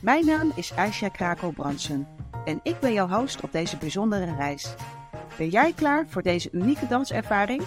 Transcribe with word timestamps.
Mijn 0.00 0.26
naam 0.26 0.52
is 0.54 0.72
Aisha 0.76 1.08
Krakel-Bransen 1.08 2.06
en 2.44 2.60
ik 2.62 2.80
ben 2.80 2.92
jouw 2.92 3.08
host 3.08 3.40
op 3.40 3.52
deze 3.52 3.76
bijzondere 3.76 4.34
reis. 4.34 4.74
Ben 5.36 5.48
jij 5.48 5.72
klaar 5.72 6.06
voor 6.08 6.22
deze 6.22 6.48
unieke 6.52 6.86
danservaring? 6.86 7.62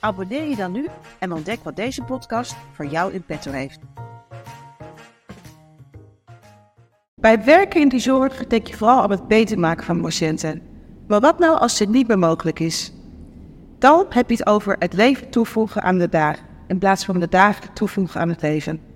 Abonneer 0.00 0.48
je 0.48 0.56
dan 0.56 0.72
nu 0.72 0.86
en 1.18 1.32
ontdek 1.32 1.58
wat 1.62 1.76
deze 1.76 2.02
podcast 2.02 2.56
voor 2.72 2.86
jou 2.86 3.12
in 3.12 3.22
petto 3.22 3.50
heeft. 3.50 3.78
Bij 7.14 7.44
werken 7.44 7.80
in 7.80 7.88
die 7.88 8.00
zorg 8.00 8.46
denk 8.46 8.66
je 8.66 8.76
vooral 8.76 9.02
aan 9.02 9.10
het 9.10 9.28
beter 9.28 9.58
maken 9.58 9.84
van 9.84 10.00
patiënten. 10.00 10.62
Maar 11.08 11.20
wat 11.20 11.38
nou 11.38 11.58
als 11.58 11.78
dit 11.78 11.88
niet 11.88 12.08
meer 12.08 12.18
mogelijk 12.18 12.58
is? 12.58 12.92
Dan 13.78 14.06
heb 14.08 14.28
je 14.28 14.36
het 14.36 14.46
over 14.46 14.76
het 14.78 14.92
leven 14.92 15.30
toevoegen 15.30 15.82
aan 15.82 15.98
de 15.98 16.08
dag, 16.08 16.36
in 16.66 16.78
plaats 16.78 17.04
van 17.04 17.20
de 17.20 17.28
dagen 17.28 17.72
toevoegen 17.72 18.20
aan 18.20 18.28
het 18.28 18.42
leven. 18.42 18.89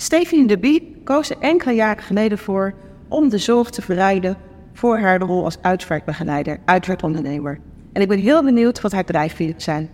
Stephanie 0.00 0.46
de 0.46 0.58
Bie 0.58 1.00
koos 1.04 1.30
er 1.30 1.36
enkele 1.40 1.74
jaren 1.74 2.02
geleden 2.02 2.38
voor 2.38 2.74
om 3.08 3.28
de 3.28 3.38
zorg 3.38 3.70
te 3.70 3.82
verrijden 3.82 4.36
voor 4.72 4.98
haar 4.98 5.20
rol 5.20 5.44
als 5.44 5.58
uitvaartbegeleider, 5.60 6.58
uitvaartondernemer. 6.64 7.58
En 7.92 8.02
ik 8.02 8.08
ben 8.08 8.18
heel 8.18 8.44
benieuwd 8.44 8.80
wat 8.80 8.92
haar 8.92 9.04
drijfveren 9.04 9.60
zijn. 9.60 9.90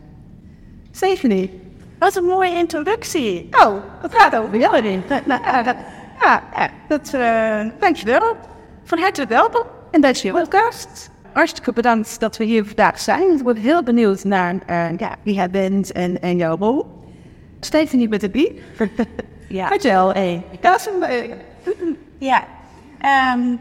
Stephanie, 0.90 1.60
wat 1.98 2.16
een 2.16 2.24
mooie 2.24 2.54
introductie. 2.54 3.48
Oh, 3.50 3.74
dat 4.02 4.14
gaat 4.14 4.36
over 4.36 4.58
jou 4.58 4.76
in. 4.76 5.02
Ja, 6.20 6.42
ja, 6.54 6.70
dat, 6.88 7.12
uh, 7.14 7.72
dankjewel. 7.80 8.36
Van 8.84 8.98
harte 8.98 9.26
welkom 9.26 9.62
in 9.90 10.00
deze 10.00 10.30
podcast. 10.30 11.10
Hartstikke 11.32 11.72
bedankt 11.72 12.20
dat 12.20 12.36
we 12.36 12.44
hier 12.44 12.64
vandaag 12.64 13.00
zijn. 13.00 13.38
Ik 13.38 13.44
ben 13.44 13.56
heel 13.56 13.82
benieuwd 13.82 14.24
naar 14.24 14.54
ja, 14.96 15.16
wie 15.22 15.34
jij 15.34 15.50
bent 15.50 15.92
en, 15.92 16.20
en 16.20 16.36
jouw 16.36 16.56
rol. 16.56 16.86
Stephanie 17.60 18.08
met 18.08 18.20
de 18.20 18.30
Bie. 18.30 18.60
Ja. 19.48 19.68
Vertel, 19.68 20.12
hey. 20.12 20.42
Is 20.60 20.86
een 20.86 21.98
Ja. 22.18 22.44
Um, 23.34 23.60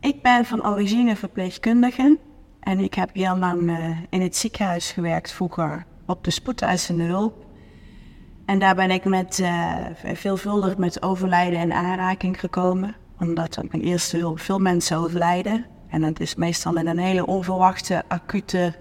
ik 0.00 0.22
ben 0.22 0.44
van 0.44 0.66
origine 0.66 1.16
verpleegkundige. 1.16 2.18
En 2.60 2.78
ik 2.78 2.94
heb 2.94 3.10
heel 3.12 3.36
lang 3.36 3.62
uh, 3.62 3.88
in 4.10 4.20
het 4.20 4.36
ziekenhuis 4.36 4.92
gewerkt 4.92 5.32
vroeger 5.32 5.86
op 6.06 6.24
de 6.24 6.30
spoedeisende 6.30 7.04
hulp. 7.04 7.44
En 8.46 8.58
daar 8.58 8.74
ben 8.74 8.90
ik 8.90 9.04
met, 9.04 9.38
uh, 9.38 9.74
veelvuldig 10.12 10.76
met 10.76 11.02
overlijden 11.02 11.60
in 11.60 11.72
aanraking 11.72 12.40
gekomen. 12.40 12.94
Omdat 13.18 13.58
op 13.58 13.70
mijn 13.70 13.82
eerste 13.82 14.16
hulp 14.16 14.40
veel 14.40 14.58
mensen 14.58 14.96
overlijden. 14.96 15.66
En 15.88 16.00
dat 16.00 16.20
is 16.20 16.34
meestal 16.34 16.76
in 16.76 16.86
een 16.86 16.98
hele 16.98 17.26
onverwachte, 17.26 18.02
acute 18.08 18.74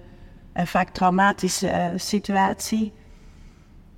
en 0.54 0.68
vaak 0.68 0.90
traumatische 0.90 1.68
uh, 1.68 1.86
situatie. 1.96 2.94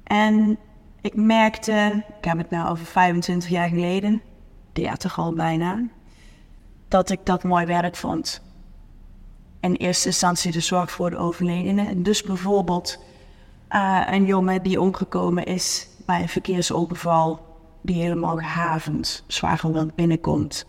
En 0.04 0.58
ik 1.06 1.16
merkte, 1.16 2.04
ik 2.18 2.26
heb 2.26 2.38
het 2.38 2.50
nou 2.50 2.70
over 2.70 2.86
25 2.86 3.50
jaar 3.50 3.70
geleden, 3.70 4.22
30 4.74 5.20
al 5.20 5.34
bijna, 5.34 5.84
dat 6.88 7.10
ik 7.10 7.20
dat 7.24 7.44
mooi 7.44 7.66
werk 7.66 7.96
vond. 7.96 8.42
In 9.60 9.74
eerste 9.74 10.08
instantie 10.08 10.52
de 10.52 10.60
zorg 10.60 10.92
voor 10.92 11.10
de 11.10 11.18
overledene. 11.18 12.02
Dus 12.02 12.24
bijvoorbeeld 12.24 13.00
uh, 13.70 14.08
een 14.10 14.26
jongen 14.26 14.64
die 14.64 14.82
omgekomen 14.82 15.46
is 15.46 15.88
bij 16.06 16.22
een 16.22 16.30
verkeersoverval, 16.30 17.40
die 17.82 18.02
helemaal 18.02 18.38
gehavend, 18.38 19.24
zwaar 19.28 19.58
gewond 19.58 19.96
binnenkomt. 19.96 20.66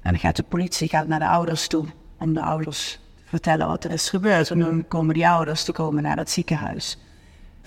En 0.00 0.10
dan 0.10 0.20
gaat 0.20 0.36
de 0.36 0.42
politie 0.42 0.88
gaat 0.88 1.06
naar 1.06 1.18
de 1.18 1.28
ouders 1.28 1.66
toe 1.66 1.84
om 2.18 2.34
de 2.34 2.42
ouders 2.42 2.92
te 3.16 3.22
vertellen 3.24 3.66
wat 3.66 3.84
er 3.84 3.90
is 3.90 4.08
gebeurd. 4.08 4.50
En 4.50 4.58
dan 4.58 4.88
komen 4.88 5.14
die 5.14 5.28
ouders 5.28 5.64
te 5.64 5.72
komen 5.72 6.02
naar 6.02 6.16
dat 6.16 6.30
ziekenhuis. 6.30 6.98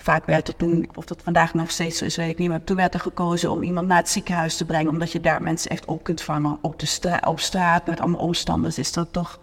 Vaak 0.06 0.26
werd 0.26 0.48
er 0.48 0.56
toen, 0.56 0.88
of 0.94 1.04
dat 1.04 1.22
vandaag 1.22 1.54
nog 1.54 1.70
steeds 1.70 1.98
zo 1.98 2.04
is, 2.04 2.16
weet 2.16 2.30
ik 2.30 2.38
niet, 2.38 2.48
maar 2.48 2.64
toen 2.64 2.76
werd 2.76 2.94
er 2.94 3.00
gekozen 3.00 3.50
om 3.50 3.62
iemand 3.62 3.86
naar 3.86 3.96
het 3.96 4.08
ziekenhuis 4.08 4.56
te 4.56 4.64
brengen, 4.64 4.90
omdat 4.90 5.12
je 5.12 5.20
daar 5.20 5.42
mensen 5.42 5.70
echt 5.70 5.84
op 5.84 6.02
kunt 6.04 6.22
vangen. 6.22 6.58
Op, 6.60 6.78
de 6.78 6.86
stra 6.86 7.20
op 7.24 7.40
straat 7.40 7.86
met 7.86 8.00
allemaal 8.00 8.20
omstanders 8.20 8.78
is 8.78 8.92
dat 8.92 9.12
toch 9.12 9.40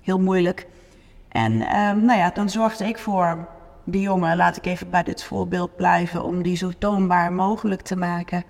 heel 0.00 0.20
moeilijk. 0.20 0.66
En 1.28 1.52
um, 1.52 2.04
nou 2.04 2.18
ja, 2.18 2.30
dan 2.30 2.50
zorgde 2.50 2.84
ik 2.84 2.98
voor 2.98 3.48
die 3.84 4.00
jongen, 4.00 4.36
laat 4.36 4.56
ik 4.56 4.66
even 4.66 4.90
bij 4.90 5.02
dit 5.02 5.22
voorbeeld 5.22 5.76
blijven, 5.76 6.24
om 6.24 6.42
die 6.42 6.56
zo 6.56 6.70
toonbaar 6.78 7.32
mogelijk 7.32 7.82
te 7.82 7.96
maken 7.96 8.44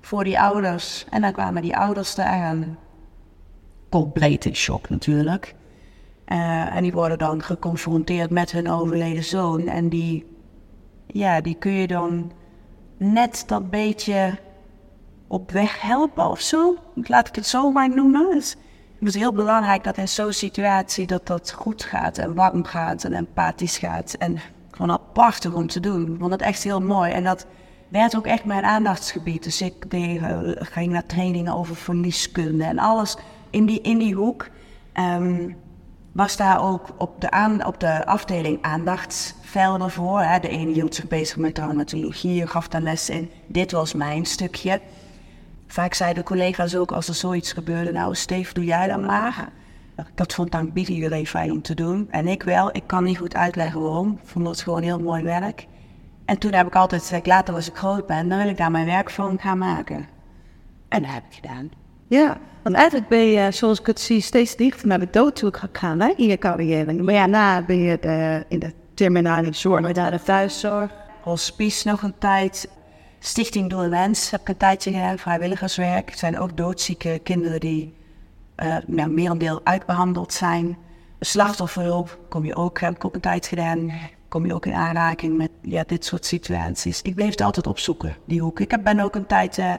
voor 0.00 0.24
die 0.24 0.40
ouders. 0.40 1.04
En 1.10 1.20
dan 1.20 1.32
kwamen 1.32 1.62
die 1.62 1.76
ouders 1.76 2.16
eraan. 2.16 2.78
Compleet 3.90 4.44
in 4.44 4.56
shock 4.56 4.88
natuurlijk. 4.88 5.54
Uh, 6.26 6.76
en 6.76 6.82
die 6.82 6.92
worden 6.92 7.18
dan 7.18 7.42
geconfronteerd 7.42 8.30
met 8.30 8.52
hun 8.52 8.70
overleden 8.70 9.24
zoon. 9.24 9.66
En 9.66 9.88
die 9.88 10.34
ja, 11.06 11.40
die 11.40 11.54
kun 11.54 11.72
je 11.72 11.86
dan 11.86 12.32
net 12.96 13.44
dat 13.46 13.70
beetje 13.70 14.38
op 15.26 15.50
weg 15.50 15.80
helpen 15.80 16.30
of 16.30 16.40
zo. 16.40 16.76
Laat 16.94 17.28
ik 17.28 17.34
het 17.34 17.46
zo 17.46 17.70
maar 17.70 17.94
noemen. 17.94 18.34
Het 18.34 18.56
is 19.00 19.14
heel 19.14 19.32
belangrijk 19.32 19.84
dat 19.84 19.96
in 19.96 20.08
zo'n 20.08 20.32
situatie 20.32 21.06
dat 21.06 21.26
dat 21.26 21.52
goed 21.52 21.84
gaat 21.84 22.18
en 22.18 22.34
warm 22.34 22.64
gaat 22.64 23.04
en 23.04 23.12
empathisch 23.12 23.78
gaat. 23.78 24.14
En 24.14 24.38
gewoon 24.70 24.90
apart 24.90 25.54
om 25.54 25.66
te 25.66 25.80
doen. 25.80 26.12
Ik 26.12 26.18
vond 26.18 26.32
het 26.32 26.42
echt 26.42 26.62
heel 26.62 26.80
mooi. 26.80 27.12
En 27.12 27.24
dat 27.24 27.46
werd 27.88 28.16
ook 28.16 28.26
echt 28.26 28.44
mijn 28.44 28.64
aandachtsgebied. 28.64 29.42
Dus 29.42 29.62
ik 29.62 29.90
deed, 29.90 30.20
ging 30.58 30.92
naar 30.92 31.06
trainingen 31.06 31.54
over 31.54 31.76
verlieskunde 31.76 32.64
en 32.64 32.78
alles 32.78 33.16
in 33.50 33.66
die, 33.66 33.80
in 33.80 33.98
die 33.98 34.14
hoek. 34.14 34.48
Um, 34.94 35.56
was 36.16 36.36
daar 36.36 36.62
ook 36.62 36.88
op 36.98 37.20
de, 37.20 37.30
aan, 37.30 37.66
op 37.66 37.80
de 37.80 38.06
afdeling 38.06 38.62
aandachtsvelden 38.62 39.90
voor. 39.90 40.20
Hè. 40.20 40.38
De 40.38 40.48
ene 40.48 40.72
hield 40.72 40.94
zich 40.94 41.08
bezig 41.08 41.36
met 41.36 41.54
traumatologie, 41.54 42.46
gaf 42.46 42.68
daar 42.68 42.80
les 42.80 43.10
in. 43.10 43.30
Dit 43.46 43.72
was 43.72 43.94
mijn 43.94 44.24
stukje. 44.24 44.80
Vaak 45.66 45.94
zeiden 45.94 46.24
collega's 46.24 46.76
ook 46.76 46.92
als 46.92 47.08
er 47.08 47.14
zoiets 47.14 47.52
gebeurde, 47.52 47.92
nou 47.92 48.14
Steve, 48.14 48.54
doe 48.54 48.64
jij 48.64 48.86
dan 48.86 49.04
maar. 49.04 49.48
Dat 50.14 50.34
vond 50.34 50.52
dan 50.52 50.72
bieden 50.72 50.94
iedereen 50.94 51.26
fijn 51.26 51.52
om 51.52 51.62
te 51.62 51.74
doen. 51.74 52.08
En 52.10 52.26
ik 52.28 52.42
wel, 52.42 52.68
ik 52.72 52.86
kan 52.86 53.04
niet 53.04 53.18
goed 53.18 53.34
uitleggen 53.34 53.80
waarom. 53.80 54.18
Ik 54.22 54.28
vond 54.28 54.46
het 54.46 54.60
gewoon 54.60 54.82
heel 54.82 55.00
mooi 55.00 55.22
werk. 55.22 55.66
En 56.24 56.38
toen 56.38 56.52
heb 56.52 56.66
ik 56.66 56.74
altijd 56.74 57.00
gezegd, 57.00 57.26
later 57.26 57.54
als 57.54 57.68
ik 57.68 57.76
groot 57.76 58.06
ben, 58.06 58.28
dan 58.28 58.38
wil 58.38 58.48
ik 58.48 58.56
daar 58.56 58.70
mijn 58.70 58.86
werk 58.86 59.10
van 59.10 59.38
gaan 59.40 59.58
maken. 59.58 60.06
En 60.88 61.02
dat 61.02 61.10
heb 61.10 61.22
ik 61.28 61.34
gedaan. 61.34 61.70
Ja, 62.08 62.38
want 62.62 62.76
eigenlijk 62.76 63.08
ben 63.08 63.26
je, 63.26 63.50
zoals 63.50 63.80
ik 63.80 63.86
het 63.86 64.00
zie, 64.00 64.20
steeds 64.20 64.56
dichter 64.56 64.88
naar 64.88 64.98
de 64.98 65.08
dood 65.10 65.36
toe 65.36 65.54
gegaan 65.54 66.00
hè, 66.00 66.12
in 66.16 66.26
je 66.26 66.38
carrière. 66.38 66.92
Maar 66.92 67.14
ja, 67.14 67.26
na 67.26 67.62
ben 67.62 67.78
je 67.78 67.98
de, 68.00 68.44
in 68.48 68.58
de 68.58 68.72
terminale 68.94 69.52
zorg, 69.52 69.80
met 69.80 69.94
de 69.94 70.20
thuiszorg. 70.24 70.90
Hospice 71.22 71.88
nog 71.88 72.02
een 72.02 72.18
tijd. 72.18 72.68
Stichting 73.18 73.70
Doel 73.70 73.88
Wens 73.88 74.30
heb 74.30 74.40
ik 74.40 74.48
een 74.48 74.56
tijdje 74.56 74.92
gedaan, 74.92 75.18
vrijwilligerswerk. 75.18 76.10
Het 76.10 76.18
zijn 76.18 76.38
ook 76.38 76.56
doodzieke 76.56 77.20
kinderen 77.22 77.60
die 77.60 77.94
uh, 78.62 78.76
ja, 78.86 79.06
merendeel 79.06 79.60
uitbehandeld 79.64 80.32
zijn. 80.32 80.76
Slachtofferhulp 81.20 82.18
kom 82.28 82.44
je 82.44 82.54
ook, 82.54 82.80
heb 82.80 82.94
ik 82.94 83.04
ook 83.04 83.14
een 83.14 83.20
tijd 83.20 83.46
gedaan. 83.46 83.92
Kom 84.28 84.46
je 84.46 84.54
ook 84.54 84.66
in 84.66 84.74
aanraking 84.74 85.36
met 85.36 85.50
ja, 85.62 85.84
dit 85.86 86.04
soort 86.04 86.26
situaties. 86.26 87.02
Ik 87.02 87.14
bleef 87.14 87.30
het 87.30 87.40
altijd 87.40 87.66
opzoeken, 87.66 88.16
die 88.24 88.40
hoek. 88.40 88.60
Ik 88.60 88.82
ben 88.82 89.00
ook 89.00 89.14
een 89.14 89.26
tijd... 89.26 89.58
Uh, 89.58 89.74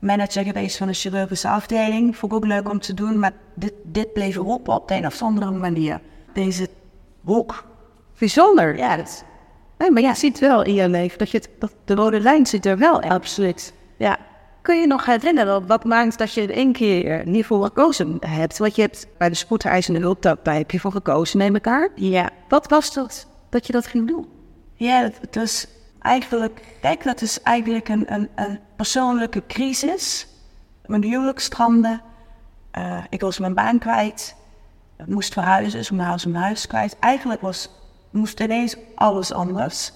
manager 0.00 0.44
geweest 0.44 0.76
van 0.76 0.88
een 0.88 0.94
chirurgische 0.94 1.48
afdeling. 1.48 2.16
Vond 2.16 2.32
ik 2.32 2.38
ook 2.38 2.46
leuk 2.46 2.70
om 2.70 2.80
te 2.80 2.94
doen, 2.94 3.18
maar 3.18 3.32
dit, 3.54 3.72
dit 3.84 4.12
bleef 4.12 4.36
roepen 4.36 4.74
op 4.74 4.88
de 4.88 4.94
een 4.94 5.06
of 5.06 5.22
andere 5.22 5.50
manier. 5.50 6.00
Deze 6.32 6.68
hoek. 7.24 7.64
Bijzonder. 8.18 8.76
Ja, 8.76 8.96
dat 8.96 9.24
Nee, 9.80 9.90
maar 9.90 10.02
je 10.02 10.14
ziet 10.14 10.38
wel 10.38 10.62
in 10.62 10.74
je 10.74 10.88
leven 10.88 11.18
dat, 11.18 11.30
je 11.30 11.36
het, 11.36 11.48
dat 11.58 11.72
de 11.84 11.94
rode 11.94 12.20
lijn 12.20 12.46
zit 12.46 12.66
er 12.66 12.78
wel. 12.78 13.02
Absoluut. 13.02 13.72
Ja. 13.96 14.18
Kun 14.62 14.80
je 14.80 14.86
nog 14.86 15.06
herinneren 15.06 15.66
wat 15.66 15.84
maakt 15.84 16.18
dat 16.18 16.32
je 16.32 16.42
er 16.42 16.50
één 16.50 16.72
keer 16.72 17.26
niet 17.26 17.46
voor 17.46 17.64
gekozen 17.64 18.16
hebt? 18.20 18.58
Want 18.58 18.74
je 18.74 18.82
hebt 18.82 19.06
bij 19.18 19.28
de 19.28 19.34
spoedeisende 19.34 20.00
hulp, 20.00 20.22
daar 20.22 20.38
heb 20.42 20.70
je 20.70 20.80
voor 20.80 20.92
gekozen, 20.92 21.38
neem 21.38 21.54
elkaar. 21.54 21.88
Ja. 21.94 22.30
Wat 22.48 22.68
was 22.68 22.94
dat, 22.94 23.26
dat 23.48 23.66
je 23.66 23.72
dat 23.72 23.86
ging 23.86 24.08
doen? 24.08 24.26
Ja, 24.74 25.10
het 25.20 25.34
was 25.34 25.66
eigenlijk, 26.00 26.76
kijk, 26.80 27.02
dat 27.04 27.20
is 27.20 27.42
eigenlijk 27.42 27.88
een, 27.88 28.12
een, 28.12 28.28
een 28.34 28.58
persoonlijke 28.76 29.46
crisis. 29.46 30.26
Mijn 30.86 31.02
huwelijk 31.02 31.38
strandde. 31.38 32.00
Uh, 32.78 33.04
ik 33.08 33.20
was 33.20 33.38
mijn 33.38 33.54
baan 33.54 33.78
kwijt. 33.78 34.36
Ik 34.98 35.06
moest 35.06 35.32
verhuizen, 35.32 35.78
dus 35.78 35.90
mijn 35.90 36.08
huis, 36.08 36.26
mijn 36.26 36.44
huis 36.44 36.66
kwijt. 36.66 36.96
Eigenlijk 36.98 37.40
was, 37.40 37.70
moest 38.10 38.40
ineens 38.40 38.76
alles 38.94 39.32
anders. 39.32 39.92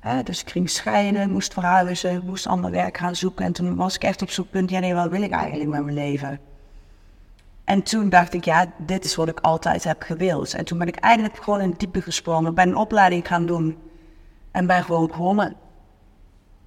Hè? 0.00 0.22
Dus 0.22 0.40
ik 0.40 0.50
ging 0.50 0.70
scheiden, 0.70 1.30
moest 1.30 1.52
verhuizen, 1.52 2.22
moest 2.24 2.46
ander 2.46 2.70
werk 2.70 2.96
gaan 2.96 3.16
zoeken. 3.16 3.44
En 3.44 3.52
toen 3.52 3.76
was 3.76 3.94
ik 3.94 4.02
echt 4.02 4.22
op 4.22 4.30
zo'n 4.30 4.48
punt, 4.48 4.70
ja 4.70 4.78
nee, 4.78 4.94
wat 4.94 5.10
wil 5.10 5.22
ik 5.22 5.30
eigenlijk 5.30 5.70
met 5.70 5.84
mijn 5.84 5.96
leven? 5.96 6.40
En 7.64 7.82
toen 7.82 8.08
dacht 8.08 8.34
ik, 8.34 8.44
ja, 8.44 8.66
dit 8.76 9.04
is 9.04 9.14
wat 9.14 9.28
ik 9.28 9.40
altijd 9.40 9.84
heb 9.84 10.02
gewild. 10.02 10.54
En 10.54 10.64
toen 10.64 10.78
ben 10.78 10.88
ik 10.88 10.96
eigenlijk 10.96 11.42
gewoon 11.42 11.60
in 11.60 11.70
het 11.70 11.78
diepe 11.78 12.02
gesprongen, 12.02 12.54
ben 12.54 12.68
een 12.68 12.76
opleiding 12.76 13.26
gaan 13.26 13.46
doen 13.46 13.76
en 14.58 14.66
ben 14.66 14.84
gewoon 14.84 15.06
begonnen. 15.06 15.56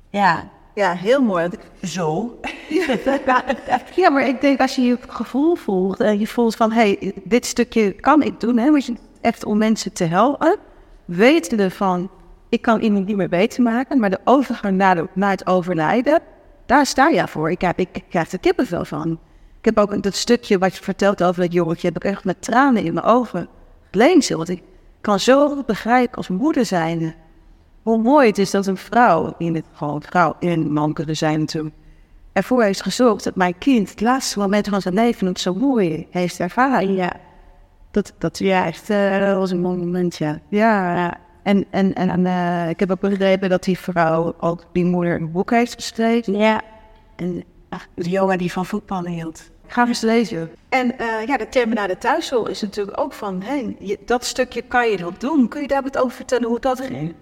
Ja, 0.09 0.49
Ja, 0.75 0.93
heel 0.93 1.21
mooi. 1.21 1.49
zo. 1.83 2.39
Ja, 3.95 4.09
maar 4.09 4.27
ik 4.27 4.41
denk 4.41 4.59
als 4.59 4.75
je 4.75 4.81
je 4.81 4.97
gevoel 5.07 5.55
voelt 5.55 5.99
en 5.99 6.19
je 6.19 6.27
voelt 6.27 6.55
van, 6.55 6.71
hé, 6.71 6.97
hey, 6.99 7.13
dit 7.23 7.45
stukje 7.45 7.91
kan 7.91 8.21
ik 8.23 8.39
doen, 8.39 8.57
hè, 8.57 8.71
want 8.71 8.85
je 8.85 8.95
echt 9.21 9.45
om 9.45 9.57
mensen 9.57 9.93
te 9.93 10.03
helpen, 10.03 10.57
wetende 11.05 11.71
van, 11.71 12.09
ik 12.49 12.61
kan 12.61 12.79
iemand 12.79 13.05
niet 13.05 13.15
meer 13.15 13.29
beter 13.29 13.63
maken, 13.63 13.99
maar 13.99 14.09
de 14.09 14.19
overgang 14.23 14.77
de, 14.77 15.07
naar 15.13 15.31
het 15.31 15.47
overlijden, 15.47 16.19
daar 16.65 16.85
sta 16.85 17.07
je 17.07 17.27
voor. 17.27 17.51
Ik, 17.51 17.61
heb, 17.61 17.79
ik, 17.79 17.89
ik 17.91 18.03
krijg 18.09 18.31
er 18.31 18.39
kippenvel 18.39 18.85
van. 18.85 19.11
Ik 19.59 19.65
heb 19.65 19.77
ook 19.77 20.03
dat 20.03 20.15
stukje 20.15 20.57
wat 20.57 20.75
je 20.75 20.83
vertelt 20.83 21.23
over 21.23 21.41
dat 21.41 21.53
jongetje, 21.53 21.87
heb 21.87 21.95
ik 21.95 22.11
echt 22.11 22.23
met 22.23 22.41
tranen 22.41 22.83
in 22.83 22.93
mijn 22.93 23.05
ogen 23.05 23.47
gelezen, 23.91 24.37
want 24.37 24.49
ik 24.49 24.63
kan 25.01 25.19
zo 25.19 25.49
goed 25.49 25.65
begrijpen 25.65 26.17
als 26.17 26.27
moeder 26.27 26.65
zijn 26.65 27.15
hoe 27.83 27.97
mooi 28.01 28.27
het 28.27 28.37
is 28.37 28.51
dat 28.51 28.67
een 28.67 28.77
vrouw, 28.77 29.33
in 29.37 29.55
het 29.55 29.65
geval 29.71 29.95
een 29.95 30.01
vrouw 30.01 30.35
en 30.39 30.49
een 30.49 30.73
man 30.73 30.93
kunnen 30.93 31.17
zijn 31.17 31.39
natuurlijk, 31.39 31.75
ervoor 32.33 32.63
heeft 32.63 32.81
gezorgd 32.83 33.23
dat 33.23 33.35
mijn 33.35 33.57
kind 33.57 33.89
het 33.89 34.01
laatste 34.01 34.39
moment 34.39 34.67
van 34.67 34.81
zijn 34.81 34.93
leven 34.93 35.27
het 35.27 35.39
zo 35.39 35.53
mooi 35.53 36.07
heeft 36.11 36.39
ervaren. 36.39 36.93
Ja. 36.93 37.11
Dat, 37.91 38.13
dat 38.17 38.37
ja, 38.37 38.65
echt 38.65 38.89
eh, 38.89 39.19
dat 39.19 39.37
was 39.37 39.51
een 39.51 39.61
mooi 39.61 39.77
moment, 39.77 40.15
ja. 40.17 40.39
Ja, 40.49 40.95
ja. 40.95 41.17
En, 41.43 41.65
en, 41.69 41.93
en 41.93 42.25
eh, 42.25 42.69
ik 42.69 42.79
heb 42.79 42.91
ook 42.91 42.99
begrepen 42.99 43.49
dat 43.49 43.63
die 43.63 43.79
vrouw, 43.79 44.35
ook 44.39 44.63
die 44.71 44.85
moeder, 44.85 45.15
een 45.15 45.31
boek 45.31 45.49
heeft 45.51 45.73
geschreven. 45.73 46.37
Ja, 46.37 46.61
En 47.15 47.43
ach, 47.69 47.87
de 47.95 48.09
jongen 48.09 48.37
die 48.37 48.51
van 48.51 48.65
voetbal 48.65 49.05
hield. 49.05 49.49
ga 49.67 49.87
eens 49.87 50.01
lezen. 50.01 50.49
En 50.69 50.97
eh, 50.99 51.27
ja, 51.27 51.37
de 51.37 51.49
terminale 51.49 51.97
thuiszorg 51.97 52.49
is 52.49 52.61
natuurlijk 52.61 52.99
ook 52.99 53.13
van, 53.13 53.43
je- 53.79 53.99
dat 54.05 54.25
stukje 54.25 54.61
kan 54.61 54.89
je 54.89 54.97
nog 54.97 55.17
doen. 55.17 55.47
Kun 55.47 55.61
je 55.61 55.67
daar 55.67 55.83
wat 55.83 55.97
over 55.97 56.11
vertellen 56.15 56.47
hoe 56.47 56.59
dat 56.59 56.81
ging? 56.81 57.13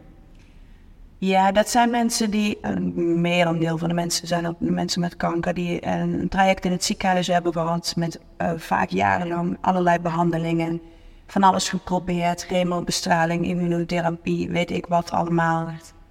Ja, 1.19 1.51
dat 1.51 1.69
zijn 1.69 1.89
mensen 1.89 2.31
die, 2.31 2.57
een 2.62 3.21
merendeel 3.21 3.77
van 3.77 3.88
de 3.88 3.94
mensen 3.94 4.27
zijn 4.27 4.48
ook 4.48 4.56
mensen 4.60 5.01
met 5.01 5.16
kanker, 5.16 5.54
die 5.54 5.86
een 5.86 6.30
traject 6.30 6.66
in 6.66 6.71
het 6.71 6.83
ziekenhuis 6.83 7.27
hebben 7.27 7.54
gehad 7.54 7.94
met 7.95 8.19
eh, 8.38 8.51
vaak 8.57 8.89
jarenlang 8.89 9.57
allerlei 9.62 10.00
behandelingen. 10.00 10.81
Van 11.27 11.44
alles 11.44 11.69
geprobeerd, 11.69 12.45
chemobestraling, 12.45 13.45
immunotherapie, 13.45 14.50
weet 14.50 14.71
ik 14.71 14.86
wat 14.86 15.12
allemaal. 15.12 15.68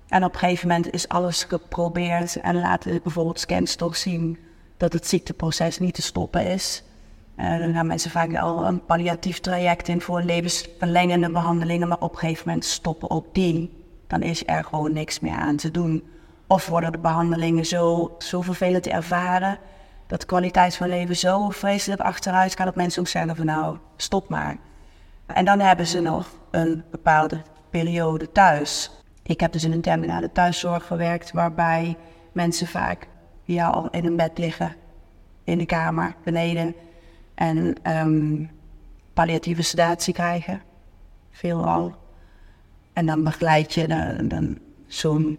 En 0.09 0.25
op 0.25 0.33
een 0.33 0.39
gegeven 0.39 0.69
moment 0.69 0.93
is 0.93 1.09
alles 1.09 1.45
geprobeerd 1.45 2.41
en 2.41 2.61
laten 2.61 3.01
bijvoorbeeld 3.03 3.41
scans 3.41 3.77
toch 3.77 3.97
zien 3.97 4.39
dat 4.77 4.93
het 4.93 5.07
ziekteproces 5.07 5.79
niet 5.79 5.95
te 5.95 6.03
stoppen 6.03 6.47
is. 6.47 6.85
Eh, 7.37 7.59
dan 7.59 7.73
gaan 7.73 7.87
mensen 7.87 8.11
vaak 8.11 8.37
al 8.37 8.67
een 8.67 8.85
palliatief 8.85 9.41
traject 9.41 9.89
in 9.89 10.01
voor 10.01 10.23
levensverlengende 10.23 11.31
behandelingen, 11.31 11.89
maar 11.89 12.01
op 12.01 12.13
een 12.13 12.19
gegeven 12.19 12.43
moment 12.47 12.65
stoppen 12.65 13.11
ook 13.11 13.35
die. 13.35 13.87
Dan 14.09 14.23
is 14.23 14.43
er 14.47 14.65
gewoon 14.65 14.93
niks 14.93 15.21
meer 15.21 15.35
aan 15.35 15.57
te 15.57 15.71
doen. 15.71 16.09
Of 16.47 16.67
worden 16.67 16.93
de 16.93 16.99
behandelingen 16.99 17.67
zo, 17.67 18.15
zo 18.19 18.41
vervelend 18.41 18.83
te 18.83 18.91
ervaren, 18.91 19.59
dat 20.07 20.21
de 20.21 20.27
kwaliteit 20.27 20.77
van 20.77 20.89
leven 20.89 21.17
zo 21.17 21.49
vreselijk 21.49 22.01
achteruit 22.01 22.57
gaat 22.57 22.67
dat 22.67 22.77
mensen 22.77 23.01
ook 23.01 23.09
zeggen 23.09 23.37
van 23.37 23.47
nou, 23.47 23.79
stop 23.97 24.29
maar. 24.29 24.57
En 25.27 25.45
dan 25.45 25.61
hebben 25.61 25.87
ze 25.87 26.01
nog 26.01 26.29
een 26.51 26.85
bepaalde 26.91 27.43
periode 27.71 28.33
thuis. 28.33 28.91
Ik 29.23 29.41
heb 29.41 29.53
dus 29.53 29.65
in 29.65 29.73
een 29.73 29.81
terminale 29.81 30.33
thuiszorg 30.33 30.87
gewerkt 30.87 31.33
waarbij 31.33 31.97
mensen 32.33 32.67
vaak 32.67 33.09
ja, 33.43 33.69
al 33.69 33.91
in 33.91 34.07
een 34.07 34.17
bed 34.17 34.39
liggen, 34.39 34.75
in 35.45 35.59
de 35.59 35.67
kamer, 35.67 36.15
beneden. 36.25 36.75
En 37.35 37.75
ehm, 37.83 38.45
palliatieve 39.15 39.63
sedatie 39.63 40.15
krijgen, 40.15 40.63
veelal. 41.31 41.95
En 42.99 43.07
dan 43.07 43.25
begeleid 43.25 43.75
je 43.75 43.89
dan, 43.89 44.29
dan 44.29 44.59
zo'n, 44.87 45.39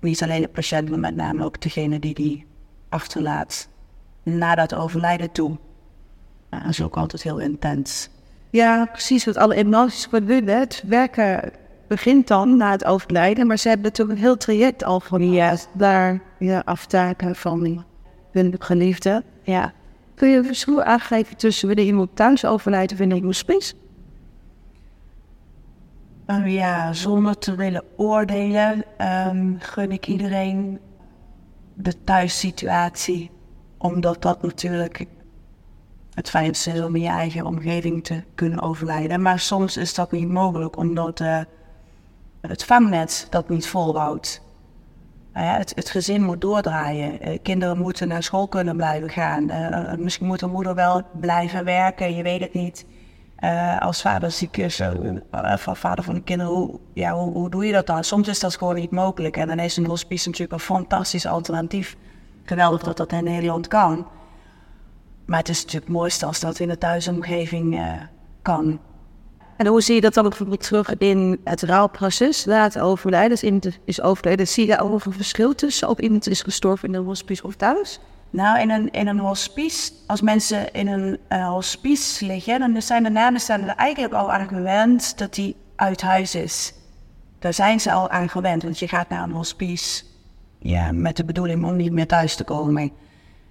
niet 0.00 0.22
alleen 0.22 0.40
de 0.40 0.48
patiënt, 0.48 0.90
maar 0.90 0.98
met 0.98 1.16
name 1.16 1.44
ook 1.44 1.60
degene 1.60 1.98
die 1.98 2.14
die 2.14 2.46
achterlaat 2.88 3.68
na 4.22 4.54
dat 4.54 4.74
overlijden 4.74 5.32
toe. 5.32 5.56
Dat 6.50 6.60
is 6.68 6.82
ook 6.82 6.96
altijd 6.96 7.22
heel 7.22 7.38
intens. 7.38 8.10
Ja, 8.50 8.84
precies. 8.84 9.24
Want 9.24 9.36
alle 9.36 9.54
emoties 9.54 10.10
worden. 10.10 10.58
Het 10.58 10.82
werken 10.86 11.52
begint 11.88 12.28
dan 12.28 12.56
na 12.56 12.70
het 12.70 12.84
overlijden. 12.84 13.46
Maar 13.46 13.58
ze 13.58 13.68
hebben 13.68 13.86
natuurlijk 13.86 14.18
een 14.18 14.24
heel 14.24 14.36
traject 14.36 14.84
al 14.84 15.00
van 15.00 15.30
ja, 15.30 15.56
daar 15.72 16.20
ja, 16.38 16.62
aftaken 16.64 17.36
van 17.36 17.84
hun 18.32 18.54
geliefde. 18.58 19.22
Ja. 19.42 19.72
Kun 20.14 20.28
je 20.28 20.36
een 20.36 20.44
verschil 20.44 20.82
aangeven 20.82 21.36
tussen 21.36 21.66
wanneer 21.66 21.86
iemand 21.86 22.16
thuis 22.16 22.44
overlijdt 22.44 22.92
of 22.92 22.98
wanneer 22.98 23.16
iemand 23.16 23.36
springt? 23.36 23.74
Ja, 26.36 26.92
zonder 26.92 27.38
te 27.38 27.54
willen 27.54 27.84
oordelen, 27.96 28.84
ehm, 28.96 29.54
gun 29.58 29.92
ik 29.92 30.06
iedereen 30.06 30.80
de 31.74 32.04
thuissituatie. 32.04 33.30
Omdat 33.78 34.22
dat 34.22 34.42
natuurlijk 34.42 35.06
het 36.14 36.30
fijnste 36.30 36.70
is 36.70 36.80
om 36.80 36.96
in 36.96 37.02
je 37.02 37.08
eigen 37.08 37.46
omgeving 37.46 38.04
te 38.04 38.22
kunnen 38.34 38.60
overlijden. 38.60 39.22
Maar 39.22 39.38
soms 39.38 39.76
is 39.76 39.94
dat 39.94 40.12
niet 40.12 40.28
mogelijk, 40.28 40.76
omdat 40.76 41.20
eh, 41.20 41.40
het 42.40 42.64
vangnet 42.64 43.26
dat 43.30 43.48
niet 43.48 43.68
volhoudt. 43.68 44.42
Nou 45.32 45.46
het, 45.46 45.72
het 45.74 45.90
gezin 45.90 46.22
moet 46.22 46.40
doordraaien. 46.40 47.20
Eh, 47.20 47.38
kinderen 47.42 47.78
moeten 47.78 48.08
naar 48.08 48.22
school 48.22 48.48
kunnen 48.48 48.76
blijven 48.76 49.10
gaan. 49.10 49.50
Eh, 49.50 49.98
misschien 49.98 50.26
moet 50.26 50.40
de 50.40 50.46
moeder 50.46 50.74
wel 50.74 51.02
blijven 51.20 51.64
werken, 51.64 52.14
je 52.14 52.22
weet 52.22 52.40
het 52.40 52.54
niet. 52.54 52.86
Eh, 53.38 53.80
als 53.80 54.00
vader 54.00 54.30
ziek 54.30 54.56
is, 54.56 54.80
eh, 54.80 54.90
van 55.56 55.76
vader 55.76 56.04
van 56.04 56.14
de 56.14 56.22
kinderen, 56.22 56.52
hoe, 56.52 56.78
ja, 56.92 57.12
hoe, 57.12 57.32
hoe 57.32 57.50
doe 57.50 57.66
je 57.66 57.72
dat 57.72 57.86
dan? 57.86 58.04
Soms 58.04 58.28
is 58.28 58.40
dat 58.40 58.56
gewoon 58.56 58.74
niet 58.74 58.90
mogelijk. 58.90 59.36
En 59.36 59.46
dan 59.46 59.58
is 59.58 59.76
een 59.76 59.86
hospice 59.86 60.26
natuurlijk 60.26 60.52
een 60.52 60.66
fantastisch 60.66 61.26
alternatief. 61.26 61.96
Geweldig 62.44 62.82
dat 62.82 62.96
dat 62.96 63.12
in 63.12 63.24
Nederland 63.24 63.68
kan. 63.68 64.06
Maar 65.24 65.38
het 65.38 65.48
is 65.48 65.56
natuurlijk 65.56 65.86
het 65.86 65.94
mooiste 65.94 66.26
als 66.26 66.40
dat 66.40 66.58
in 66.58 66.68
de 66.68 66.78
thuisomgeving 66.78 67.78
eh, 67.78 67.92
kan. 68.42 68.80
En 69.56 69.66
hoe 69.66 69.80
zie 69.80 69.94
je 69.94 70.00
dat 70.00 70.14
dan 70.14 70.28
bijvoorbeeld 70.28 70.62
terug 70.62 70.96
in 70.96 71.40
het 71.44 71.62
rouwproces 71.62 72.44
na 72.44 72.62
het 72.62 72.78
overlijden? 72.78 73.44
Iemand 73.44 73.78
is 73.84 74.00
overleden, 74.00 74.48
zie 74.48 74.66
je 74.66 74.70
daar 74.70 74.82
ook 74.82 74.90
nog 74.90 75.04
een 75.04 75.12
verschil 75.12 75.54
tussen? 75.54 75.88
Of 75.88 75.98
iemand 75.98 76.28
is 76.28 76.42
gestorven 76.42 76.88
in 76.88 76.94
een 76.94 77.04
hospice 77.04 77.42
of 77.42 77.54
thuis? 77.54 78.00
Nou, 78.30 78.60
in 78.60 78.70
een, 78.70 78.90
in 78.90 79.06
een 79.06 79.18
hospice, 79.18 79.92
als 80.06 80.20
mensen 80.20 80.72
in 80.72 80.86
een 80.86 81.18
eh, 81.28 81.48
hospice 81.48 82.26
liggen, 82.26 82.58
dan 82.58 82.82
zijn 82.82 83.02
de 83.02 83.10
nabestaanden 83.10 83.68
er 83.68 83.76
eigenlijk 83.76 84.14
al 84.14 84.32
aan 84.32 84.48
gewend 84.48 85.18
dat 85.18 85.34
die 85.34 85.56
uit 85.76 86.00
huis 86.00 86.34
is. 86.34 86.72
Daar 87.38 87.54
zijn 87.54 87.80
ze 87.80 87.92
al 87.92 88.10
aan 88.10 88.28
gewend, 88.28 88.62
want 88.62 88.78
je 88.78 88.88
gaat 88.88 89.08
naar 89.08 89.22
een 89.22 89.32
hospice 89.32 90.04
ja, 90.58 90.92
met 90.92 91.16
de 91.16 91.24
bedoeling 91.24 91.64
om 91.64 91.76
niet 91.76 91.92
meer 91.92 92.06
thuis 92.06 92.36
te 92.36 92.44
komen. 92.44 92.90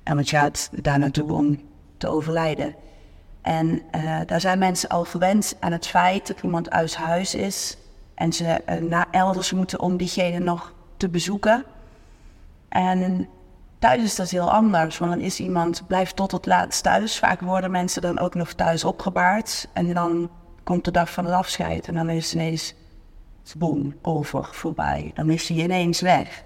En 0.04 0.16
want 0.16 0.30
je 0.30 0.38
gaat 0.38 0.70
daar 0.82 1.00
naartoe 1.00 1.34
om 1.34 1.60
te 1.98 2.08
overlijden. 2.08 2.76
En 3.42 3.82
eh, 3.92 4.20
daar 4.26 4.42
zijn 4.42 4.60
mensen 4.60 4.90
al 4.90 5.04
gewend 5.04 5.56
aan 5.60 5.72
het 5.72 5.88
feit 5.88 6.28
dat 6.28 6.42
iemand 6.42 6.70
uit 6.70 6.96
huis 6.96 7.36
is 7.36 7.78
en 8.14 8.34
ze 8.34 8.46
eh, 8.46 8.82
naar 8.82 9.08
elders 9.12 9.52
moeten 9.52 9.80
om 9.80 9.98
diegene 9.98 10.40
nog 10.40 10.74
te 10.98 11.10
bezoeken. 11.10 11.64
En 12.70 13.28
thuis 13.80 14.04
is 14.04 14.16
dat 14.16 14.30
heel 14.30 14.52
anders, 14.52 14.98
want 14.98 15.12
dan 15.12 15.22
is 15.22 15.40
iemand, 15.40 15.84
blijft 15.88 16.16
tot 16.16 16.32
het 16.32 16.46
laatst 16.46 16.84
thuis. 16.84 17.20
Vaak 17.20 17.42
worden 17.42 17.72
mensen 17.72 18.02
dan 18.02 18.20
ook 18.20 18.36
nog 18.36 18.54
thuis 18.54 18.84
opgebaard. 18.84 19.68
En 19.74 19.94
dan 19.94 20.30
komt 20.64 20.86
de 20.86 20.92
dag 20.92 21.12
van 21.12 21.26
het 21.26 21.34
afscheid 21.34 21.88
en 21.88 21.94
dan 21.94 22.10
is 22.10 22.26
het 22.26 22.34
ineens, 22.34 22.74
boem, 23.58 23.96
over, 24.02 24.50
voorbij. 24.52 25.12
Dan 25.14 25.30
is 25.30 25.48
hij 25.48 25.58
ineens 25.58 26.02
weg. 26.02 26.44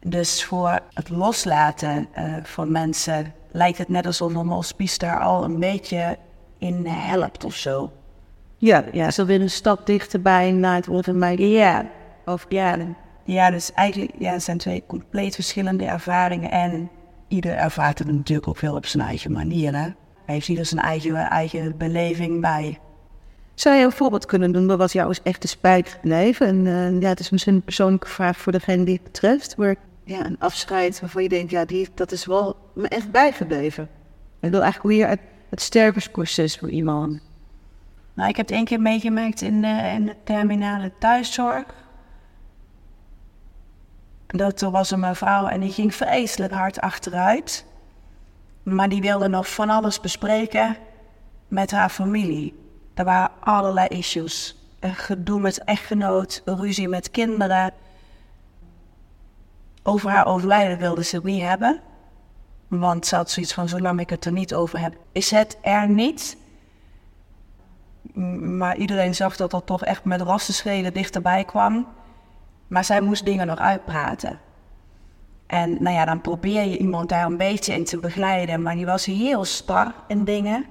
Dus 0.00 0.44
voor 0.44 0.80
het 0.94 1.08
loslaten 1.08 2.08
eh, 2.12 2.34
van 2.42 2.72
mensen 2.72 3.34
lijkt 3.50 3.78
het 3.78 3.88
net 3.88 4.06
alsof 4.06 4.34
een 4.34 4.46
hospice 4.46 4.98
daar 4.98 5.20
al 5.20 5.44
een 5.44 5.58
beetje 5.58 6.18
in 6.58 6.86
helpt 6.86 7.44
of 7.44 7.54
zo. 7.54 7.90
Ja, 8.56 8.84
ja. 8.92 9.10
Zo 9.10 9.24
weer 9.24 9.40
een 9.40 9.50
stap 9.50 9.86
dichterbij 9.86 10.50
naar 10.52 10.74
het 10.74 10.86
worden 10.86 11.18
mij. 11.18 11.36
Ja, 11.36 11.86
Of 12.24 12.46
ja, 12.48 12.76
Ja, 13.28 13.50
dus 13.50 13.72
eigenlijk 13.72 14.12
ja, 14.18 14.32
het 14.32 14.42
zijn 14.42 14.58
twee 14.58 14.82
compleet 14.86 15.34
verschillende 15.34 15.84
ervaringen. 15.84 16.50
En 16.50 16.90
ieder 17.28 17.56
ervaart 17.56 17.98
het 17.98 18.12
natuurlijk 18.12 18.48
ook 18.48 18.56
veel 18.56 18.74
op 18.74 18.86
zijn 18.86 19.06
eigen 19.06 19.32
manier. 19.32 19.74
Hè? 19.74 19.82
Hij 20.24 20.34
heeft 20.34 20.48
ieder 20.48 20.66
zijn 20.66 20.80
eigen, 20.80 21.16
eigen 21.16 21.76
beleving 21.76 22.40
bij. 22.40 22.78
Zou 23.54 23.76
je 23.76 23.84
een 23.84 23.92
voorbeeld 23.92 24.26
kunnen 24.26 24.52
doen 24.52 24.76
wat 24.76 24.92
jou 24.92 25.10
is 25.10 25.22
echt 25.22 25.42
de 25.42 25.48
spijt 25.48 25.88
gebleven? 25.88 26.46
En 26.46 26.66
eh, 26.66 27.00
ja, 27.00 27.08
het 27.08 27.20
is 27.20 27.30
misschien 27.30 27.54
een 27.54 27.62
persoonlijke 27.62 28.08
vraag 28.08 28.36
voor 28.36 28.52
degene 28.52 28.84
die 28.84 28.94
het 28.94 29.02
betreft. 29.02 29.56
Maar 29.56 29.76
ja, 30.04 30.26
een 30.26 30.38
afscheid 30.38 31.00
waarvan 31.00 31.22
je 31.22 31.28
denkt, 31.28 31.50
ja, 31.50 31.64
die, 31.64 31.88
dat 31.94 32.12
is 32.12 32.26
wel 32.26 32.56
me 32.74 32.88
echt 32.88 33.10
bijgebleven. 33.10 33.88
Ik 34.40 34.50
wil 34.50 34.62
eigenlijk 34.62 34.94
weer 34.94 35.08
het, 35.08 35.20
het 35.50 35.60
stervensproces 35.60 36.58
voor 36.58 36.70
iemand. 36.70 37.20
Nou, 38.14 38.28
ik 38.28 38.36
heb 38.36 38.46
het 38.46 38.56
één 38.56 38.64
keer 38.64 38.80
meegemaakt 38.80 39.40
in 39.40 39.64
in 39.64 40.04
de 40.04 40.14
terminale 40.24 40.92
thuiszorg. 40.98 41.86
Dat 44.28 44.60
er 44.60 44.70
was 44.70 44.90
een 44.90 45.00
mevrouw 45.00 45.46
en 45.46 45.60
die 45.60 45.72
ging 45.72 45.94
vreselijk 45.94 46.52
hard 46.52 46.80
achteruit. 46.80 47.64
Maar 48.62 48.88
die 48.88 49.00
wilde 49.00 49.28
nog 49.28 49.48
van 49.48 49.70
alles 49.70 50.00
bespreken 50.00 50.76
met 51.48 51.70
haar 51.70 51.88
familie. 51.88 52.54
Er 52.94 53.04
waren 53.04 53.30
allerlei 53.40 53.88
issues. 53.88 54.56
Een 54.80 54.94
gedoe 54.94 55.40
met 55.40 55.64
echtgenoot, 55.64 56.42
ruzie 56.44 56.88
met 56.88 57.10
kinderen. 57.10 57.72
Over 59.82 60.10
haar 60.10 60.26
overlijden 60.26 60.78
wilde 60.78 61.04
ze 61.04 61.16
het 61.16 61.24
niet 61.24 61.42
hebben. 61.42 61.80
Want 62.68 63.06
ze 63.06 63.16
had 63.16 63.30
zoiets 63.30 63.54
van, 63.54 63.68
zolang 63.68 64.00
ik 64.00 64.10
het 64.10 64.24
er 64.24 64.32
niet 64.32 64.54
over 64.54 64.80
heb, 64.80 64.94
is 65.12 65.30
het 65.30 65.58
er 65.62 65.88
niet. 65.88 66.36
Maar 68.40 68.76
iedereen 68.76 69.14
zag 69.14 69.36
dat 69.36 69.50
dat 69.50 69.66
toch 69.66 69.84
echt 69.84 70.04
met 70.04 70.20
rassenschelen 70.20 70.92
dichterbij 70.92 71.44
kwam. 71.44 71.86
Maar 72.68 72.84
zij 72.84 73.00
moest 73.00 73.24
dingen 73.24 73.46
nog 73.46 73.58
uitpraten. 73.58 74.38
En 75.46 75.82
nou 75.82 75.96
ja, 75.96 76.04
dan 76.04 76.20
probeer 76.20 76.64
je 76.64 76.78
iemand 76.78 77.08
daar 77.08 77.24
een 77.24 77.36
beetje 77.36 77.74
in 77.74 77.84
te 77.84 77.98
begeleiden. 77.98 78.62
Maar 78.62 78.74
die 78.74 78.86
was 78.86 79.04
heel 79.04 79.44
star 79.44 79.94
in 80.06 80.24
dingen. 80.24 80.66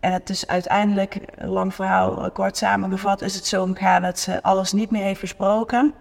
En 0.00 0.12
het 0.12 0.30
is 0.30 0.46
uiteindelijk, 0.46 1.20
lang 1.36 1.74
verhaal 1.74 2.24
eh, 2.24 2.30
kort 2.32 2.56
samengevat, 2.56 3.22
is 3.22 3.34
het 3.34 3.46
zo 3.46 3.66
gegaan 3.66 4.02
dat 4.02 4.18
ze 4.18 4.42
alles 4.42 4.72
niet 4.72 4.90
meer 4.90 5.02
heeft 5.02 5.20
besproken. 5.20 5.94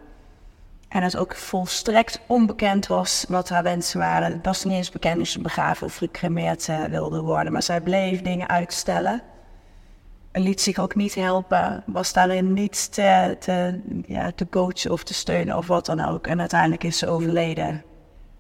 En 0.88 1.04
het 1.04 1.18
ook 1.18 1.36
volstrekt 1.36 2.22
onbekend 2.28 2.88
was 2.88 3.26
wat 3.30 3.50
haar 3.50 3.64
wensen 3.64 4.00
waren. 4.00 4.32
Het 4.32 4.46
was 4.46 4.64
niet 4.64 4.74
eens 4.74 4.92
bekend 4.92 5.22
of 5.22 5.28
ze 5.28 5.42
begraven 5.42 5.88
of 5.88 5.96
gecremeerd 5.96 6.70
eh, 6.70 6.84
wilde 6.84 7.22
worden. 7.22 7.52
Maar 7.52 7.64
zij 7.64 7.82
bleef 7.82 8.22
dingen 8.22 8.50
uitstellen. 8.50 9.22
En 10.36 10.42
liet 10.42 10.62
zich 10.62 10.80
ook 10.80 10.96
niet 10.96 11.15
helpen. 11.15 11.84
Was 11.86 12.13
daarin 12.13 12.54
niet 12.54 12.94
te, 12.94 13.36
te, 13.39 13.82
ja, 14.08 14.32
te 14.32 14.50
coachen 14.50 14.92
of 14.92 15.04
te 15.04 15.13
steunen 15.13 15.58
of 15.58 15.68
wat 15.68 15.86
dan 15.86 16.00
ook. 16.06 16.27
En 16.27 16.39
uiteindelijk 16.39 16.84
is 16.84 16.98
ze 16.98 17.08
overleden. 17.08 17.84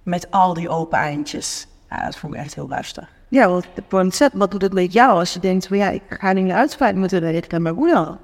Met 0.03 0.31
al 0.31 0.53
die 0.53 0.69
open 0.69 0.97
eindjes. 0.97 1.67
Ja, 1.89 2.05
dat 2.05 2.17
vond 2.17 2.33
ik 2.33 2.39
echt 2.39 2.55
heel 2.55 2.67
lastig. 2.67 3.09
Ja, 3.27 3.49
want 3.49 3.65
de 3.73 4.29
wat 4.33 4.51
doet 4.51 4.61
het 4.61 4.73
met 4.73 4.93
jou 4.93 5.19
als 5.19 5.33
je 5.33 5.39
denkt 5.39 5.67
van 5.67 5.77
ja, 5.77 5.89
ik 5.89 6.01
ga 6.09 6.31
niet 6.31 6.45
naar 6.45 6.57
uitspraak 6.57 6.95
moeten 6.95 7.21
doen, 7.21 7.29
ik 7.29 7.47
kan 7.47 7.61
mijn 7.61 7.75
moeder. 7.75 8.17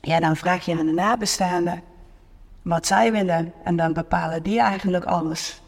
Ja, 0.00 0.20
dan 0.20 0.36
vraag 0.36 0.64
je 0.64 0.78
aan 0.78 0.86
de 0.86 0.92
nabestaanden 0.92 1.82
wat 2.62 2.86
zij 2.86 3.12
willen. 3.12 3.52
En 3.64 3.76
dan 3.76 3.92
bepalen 3.92 4.42
die 4.42 4.60
eigenlijk 4.60 5.04
alles. 5.04 5.62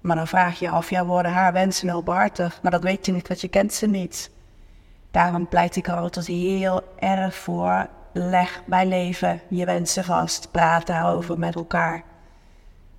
Maar 0.00 0.16
dan 0.16 0.26
vraag 0.26 0.58
je 0.58 0.70
af, 0.70 0.90
ja, 0.90 1.04
worden 1.04 1.32
haar 1.32 1.52
wensen 1.52 1.86
wel 1.86 2.02
behartigd? 2.02 2.62
Maar 2.62 2.72
dat 2.72 2.82
weet 2.82 3.06
je 3.06 3.12
niet, 3.12 3.28
want 3.28 3.40
je 3.40 3.48
kent 3.48 3.72
ze 3.72 3.86
niet. 3.86 4.34
Daarom 5.16 5.48
pleit 5.48 5.76
ik 5.76 5.88
altijd 5.88 6.26
heel 6.26 6.80
erg 6.98 7.34
voor. 7.34 7.88
Leg 8.12 8.62
bij 8.66 8.86
leven 8.86 9.40
je 9.48 9.64
wensen 9.64 10.04
vast. 10.04 10.50
Praat 10.50 10.86
daarover 10.86 11.38
met 11.38 11.54
elkaar. 11.54 12.02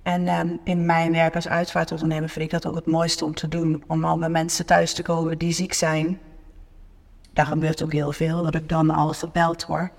En 0.02 0.28
ehm, 0.28 0.56
in 0.64 0.86
mijn 0.86 1.12
werk 1.12 1.34
als 1.34 1.48
uitvaartondernemer 1.48 2.28
vind 2.28 2.44
ik 2.44 2.50
dat 2.50 2.66
ook 2.66 2.74
het 2.74 2.86
mooiste 2.86 3.24
om 3.24 3.34
te 3.34 3.48
doen. 3.48 3.84
Om 3.86 4.04
al 4.04 4.18
bij 4.18 4.28
mensen 4.28 4.66
thuis 4.66 4.94
te 4.94 5.02
komen 5.02 5.38
die 5.38 5.52
ziek 5.52 5.72
zijn. 5.72 6.20
Daar 7.32 7.46
gebeurt 7.46 7.82
ook 7.82 7.92
heel 7.92 8.12
veel, 8.12 8.42
dat 8.42 8.54
ik 8.54 8.68
dan 8.68 8.90
alles 8.90 9.18
gebeld 9.18 9.62
hoor. 9.62 9.90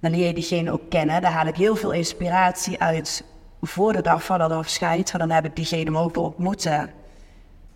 Dan 0.00 0.10
leer 0.10 0.26
je 0.26 0.34
diegene 0.34 0.72
ook 0.72 0.90
kennen. 0.90 1.22
Daar 1.22 1.32
haal 1.32 1.46
ik 1.46 1.56
heel 1.56 1.76
veel 1.76 1.92
inspiratie 1.92 2.80
uit 2.80 3.24
voor 3.60 3.92
de 3.92 4.02
dag 4.02 4.24
van 4.24 4.38
dat 4.38 4.50
afscheid. 4.50 5.12
Want 5.12 5.24
dan 5.24 5.36
heb 5.36 5.44
ik 5.44 5.56
diegene 5.56 5.90
mogen 5.90 6.22
ontmoeten. 6.22 6.90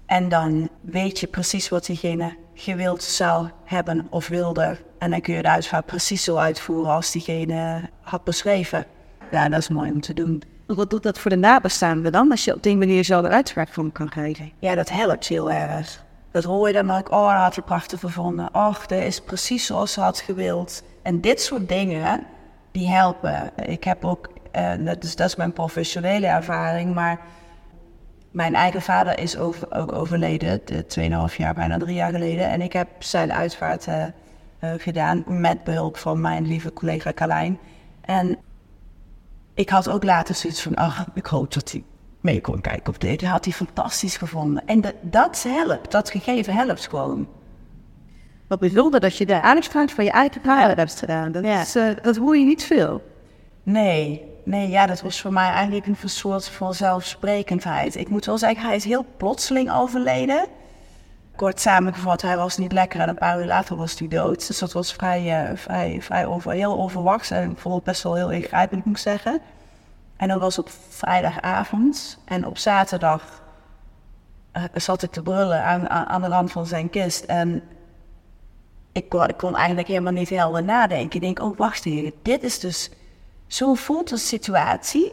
En 0.06 0.28
dan 0.28 0.68
weet 0.80 1.18
je 1.18 1.26
precies 1.26 1.68
wat 1.68 1.86
diegene 1.86 2.36
gewild 2.60 3.02
zou 3.02 3.48
hebben 3.64 4.06
of 4.10 4.28
wilde. 4.28 4.76
En 4.98 5.10
dan 5.10 5.20
kun 5.20 5.34
je 5.34 5.42
de 5.42 5.48
uitvaart 5.48 5.86
precies 5.86 6.24
zo 6.24 6.36
uitvoeren 6.36 6.92
als 6.92 7.10
diegene 7.10 7.88
had 8.00 8.24
beschreven. 8.24 8.86
Ja, 9.30 9.48
dat 9.48 9.58
is 9.58 9.68
mooi 9.68 9.90
om 9.90 10.00
te 10.00 10.14
doen. 10.14 10.42
Wat 10.66 10.90
doet 10.90 11.02
dat 11.02 11.18
voor 11.18 11.30
de 11.30 11.36
nabestaanden 11.36 12.12
dan, 12.12 12.30
als 12.30 12.44
je 12.44 12.54
op 12.54 12.62
die 12.62 12.76
manier 12.76 13.04
zo 13.04 13.22
de 13.22 13.28
uitspraak 13.28 13.68
voor 13.68 13.92
kan 13.92 14.10
geven? 14.10 14.52
Ja, 14.58 14.74
dat 14.74 14.90
helpt 14.90 15.28
heel 15.28 15.50
erg. 15.50 16.04
Dat 16.30 16.44
hoor 16.44 16.66
je 16.66 16.72
dan 16.74 16.90
ook, 16.90 17.10
oh, 17.10 17.32
dat 17.32 17.40
had 17.40 17.54
ze 17.54 17.62
prachtig 17.62 18.00
gevonden. 18.00 18.54
Och, 18.54 18.86
dat 18.86 19.02
is 19.02 19.20
precies 19.20 19.66
zoals 19.66 19.92
ze 19.92 20.00
had 20.00 20.20
gewild. 20.20 20.82
En 21.02 21.20
dit 21.20 21.40
soort 21.40 21.68
dingen, 21.68 22.26
die 22.70 22.88
helpen. 22.88 23.50
Ik 23.56 23.84
heb 23.84 24.04
ook, 24.04 24.28
eh, 24.50 24.72
dat, 24.78 25.04
is, 25.04 25.16
dat 25.16 25.28
is 25.28 25.36
mijn 25.36 25.52
professionele 25.52 26.26
ervaring, 26.26 26.94
maar 26.94 27.20
mijn 28.30 28.54
eigen 28.54 28.82
vader 28.82 29.18
is 29.18 29.36
over, 29.38 29.74
ook 29.74 29.92
overleden, 29.92 30.60
de 30.64 30.84
2,5 31.30 31.36
jaar, 31.36 31.54
bijna 31.54 31.78
drie 31.78 31.94
jaar 31.94 32.12
geleden. 32.12 32.48
En 32.48 32.60
ik 32.60 32.72
heb 32.72 32.88
zijn 32.98 33.32
uitvaart 33.32 33.86
eh, 33.86 34.04
gedaan 34.76 35.24
met 35.26 35.64
behulp 35.64 35.96
van 35.96 36.20
mijn 36.20 36.46
lieve 36.46 36.72
collega 36.72 37.12
Carlijn. 37.12 37.58
En 38.00 38.38
ik 39.54 39.68
had 39.68 39.88
ook 39.88 40.04
later 40.04 40.34
zoiets 40.34 40.62
van, 40.62 40.74
ach, 40.74 41.06
ik 41.14 41.26
hoop 41.26 41.52
dat 41.52 41.70
hij 41.72 41.84
mee 42.20 42.40
kon 42.40 42.60
kijken 42.60 42.92
op 42.94 43.00
dit. 43.00 43.20
Dat 43.20 43.28
had 43.28 43.44
hij 43.44 43.54
fantastisch 43.54 44.16
gevonden. 44.16 44.66
En 44.66 44.80
dat, 44.80 44.94
dat 45.00 45.42
helpt, 45.48 45.90
dat 45.90 46.10
gegeven 46.10 46.54
helpt 46.54 46.88
gewoon. 46.88 47.28
Wat 48.46 48.58
bijzonder 48.60 49.00
dat 49.00 49.16
je 49.16 49.26
de 49.26 49.42
uitspraak 49.42 49.90
van 49.90 50.04
je 50.04 50.10
eigen 50.10 50.40
vader 50.44 50.76
hebt 50.76 50.98
gedaan. 50.98 51.32
Dat, 51.32 51.44
Ja. 51.44 51.60
is, 51.60 51.74
eh, 51.74 51.88
dat 52.02 52.16
hoor 52.16 52.36
je 52.36 52.44
niet 52.44 52.64
veel. 52.64 53.02
Nee, 53.62 54.24
nee, 54.44 54.68
ja, 54.68 54.86
dat 54.86 55.00
was 55.00 55.20
voor 55.20 55.32
mij 55.32 55.50
eigenlijk 55.50 55.86
een 55.86 55.96
soort 56.04 56.48
van 56.48 56.74
zelfsprekendheid. 56.74 57.96
Ik 57.96 58.08
moet 58.08 58.24
wel 58.24 58.38
zeggen, 58.38 58.66
hij 58.66 58.76
is 58.76 58.84
heel 58.84 59.06
plotseling 59.16 59.72
overleden. 59.72 60.46
Kort 61.36 61.60
samengevat, 61.60 62.22
hij 62.22 62.36
was 62.36 62.56
niet 62.56 62.72
lekker 62.72 63.00
en 63.00 63.08
een 63.08 63.14
paar 63.14 63.40
uur 63.40 63.46
later 63.46 63.76
was 63.76 63.98
hij 63.98 64.08
dood. 64.08 64.46
Dus 64.46 64.58
dat 64.58 64.72
was 64.72 64.92
vrij, 64.92 65.44
eh, 65.44 65.56
vrij, 65.56 66.02
vrij 66.02 66.26
over, 66.26 66.52
heel 66.52 66.76
onverwachts 66.76 67.30
en 67.30 67.56
het 67.62 67.84
best 67.84 68.02
wel 68.02 68.14
heel 68.14 68.30
ingrijpend, 68.30 68.84
moet 68.84 68.96
ik 68.96 69.02
zeggen. 69.02 69.40
En 70.16 70.28
dat 70.28 70.40
was 70.40 70.58
op 70.58 70.70
vrijdagavond 70.88 72.18
en 72.24 72.46
op 72.46 72.58
zaterdag 72.58 73.42
eh, 74.52 74.64
zat 74.74 75.02
ik 75.02 75.10
te 75.10 75.22
brullen 75.22 75.64
aan, 75.64 75.88
aan, 75.88 76.22
de 76.22 76.28
rand 76.28 76.52
van 76.52 76.66
zijn 76.66 76.90
kist. 76.90 77.24
En 77.24 77.62
ik 78.92 79.08
kon, 79.08 79.28
ik 79.28 79.36
kon 79.36 79.56
eigenlijk 79.56 79.88
helemaal 79.88 80.12
niet 80.12 80.28
helder 80.28 80.64
nadenken. 80.64 81.14
Ik 81.14 81.20
denk, 81.20 81.40
oh 81.40 81.56
wacht 81.56 81.86
even, 81.86 82.12
dit 82.22 82.42
is 82.42 82.58
dus... 82.58 82.90
Zo 83.50 83.74
voelt 83.74 84.10
een 84.10 84.18
situatie. 84.18 85.12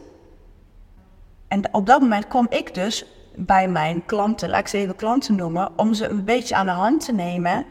En 1.48 1.74
op 1.74 1.86
dat 1.86 2.00
moment 2.00 2.28
kom 2.28 2.46
ik 2.50 2.74
dus 2.74 3.04
bij 3.34 3.68
mijn 3.68 4.04
klanten, 4.06 4.48
laat 4.48 4.60
ik 4.60 4.68
ze 4.68 4.76
even 4.78 4.96
klanten 4.96 5.34
noemen, 5.34 5.70
om 5.76 5.94
ze 5.94 6.08
een 6.08 6.24
beetje 6.24 6.54
aan 6.54 6.66
de 6.66 6.72
hand 6.72 7.04
te 7.04 7.12
nemen. 7.12 7.64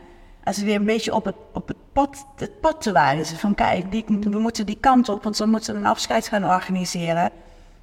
En 0.44 0.54
ze 0.54 0.66
weer 0.66 0.76
een 0.76 0.86
beetje 0.86 1.14
op 1.14 1.26
het, 1.26 1.36
op 1.54 1.68
het, 1.68 1.78
pad, 1.94 2.26
het 2.36 2.60
pad 2.62 2.82
te 2.82 2.92
wijzen. 2.92 3.38
Van 3.38 3.56
kijk, 3.56 3.92
die, 3.92 4.06
we 4.08 4.40
moeten 4.40 4.66
die 4.66 4.78
kant 4.80 5.10
op, 5.10 5.24
want 5.24 5.38
we 5.38 5.46
moeten 5.46 5.76
een 5.76 5.86
afscheid 5.86 6.28
gaan 6.28 6.46
organiseren. 6.46 7.32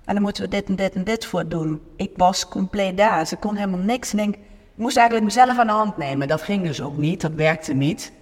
En 0.04 0.14
dan 0.14 0.22
moeten 0.22 0.42
we 0.42 0.48
dit 0.48 0.68
en 0.68 0.76
dit 0.76 0.94
en 0.94 1.04
dit 1.04 1.26
voor 1.26 1.48
doen. 1.48 1.82
Ik 1.96 2.10
was 2.16 2.48
compleet 2.48 2.96
daar. 2.96 3.26
Ze 3.26 3.36
kon 3.36 3.56
helemaal 3.56 3.78
niks. 3.78 4.12
En 4.12 4.18
ik 4.18 4.38
moest 4.74 4.96
eigenlijk 4.96 5.26
mezelf 5.26 5.58
aan 5.58 5.66
de 5.66 5.72
hand 5.72 5.96
nemen. 5.96 6.28
Dat 6.28 6.42
ging 6.42 6.62
dus 6.62 6.82
ook 6.82 6.96
niet. 6.96 7.20
Dat 7.20 7.32
werkte 7.32 7.72
niet. 7.72 8.12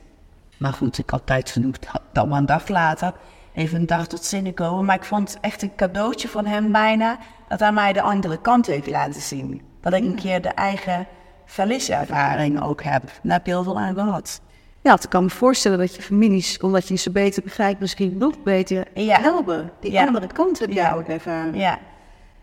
Maar 0.57 0.73
goed, 0.73 0.99
ik 0.99 1.11
had 1.11 1.27
tijd 1.27 1.51
genoeg. 1.51 1.77
Dan 2.13 2.29
maar 2.29 2.39
een 2.39 2.47
dag 2.47 2.69
later. 2.69 3.13
Even 3.55 3.81
een 3.81 3.87
dag 3.87 4.07
tot 4.07 4.25
zinnen 4.25 4.55
komen. 4.55 4.85
Maar 4.85 4.97
ik 4.97 5.05
vond 5.05 5.31
het 5.31 5.41
echt 5.41 5.63
een 5.63 5.75
cadeautje 5.77 6.29
van 6.29 6.47
hem 6.47 6.73
bijna. 6.73 7.19
Dat 7.49 7.61
hij 7.61 7.73
mij 7.73 7.93
de 7.93 8.03
andere 8.03 8.41
kant 8.41 8.67
heeft 8.67 8.87
laten 8.91 9.21
zien. 9.21 9.63
Dat 9.81 9.93
ik 9.93 10.03
een 10.05 10.15
keer 10.15 10.43
de 10.43 10.49
eigen 10.49 11.07
verlieservaring 11.45 12.63
ook 12.63 12.83
heb. 12.83 13.03
Daar 13.23 13.33
heb 13.33 13.47
je 13.47 13.53
heel 13.53 13.63
veel 13.63 13.79
aan 13.79 13.95
gehad. 13.95 14.41
Ja, 14.81 14.93
ik 14.95 15.09
kan 15.09 15.23
me 15.25 15.31
voorstellen 15.31 15.79
dat 15.79 15.95
je 15.97 16.03
families, 16.03 16.59
omdat 16.61 16.89
je 16.89 16.97
ze 16.97 17.11
beter 17.11 17.43
begrijpt, 17.43 17.81
misschien 17.81 18.17
nog 18.19 18.43
beter 18.43 18.87
Ja. 18.95 19.21
helpen. 19.21 19.71
Die 19.81 19.93
Ja. 19.93 20.07
andere 20.07 20.27
kant 20.27 20.59
heb 20.59 20.69
je 20.69 20.75
Ja. 20.75 20.93
ook 20.95 21.07
ervaren. 21.09 21.55
Ja. 21.55 21.79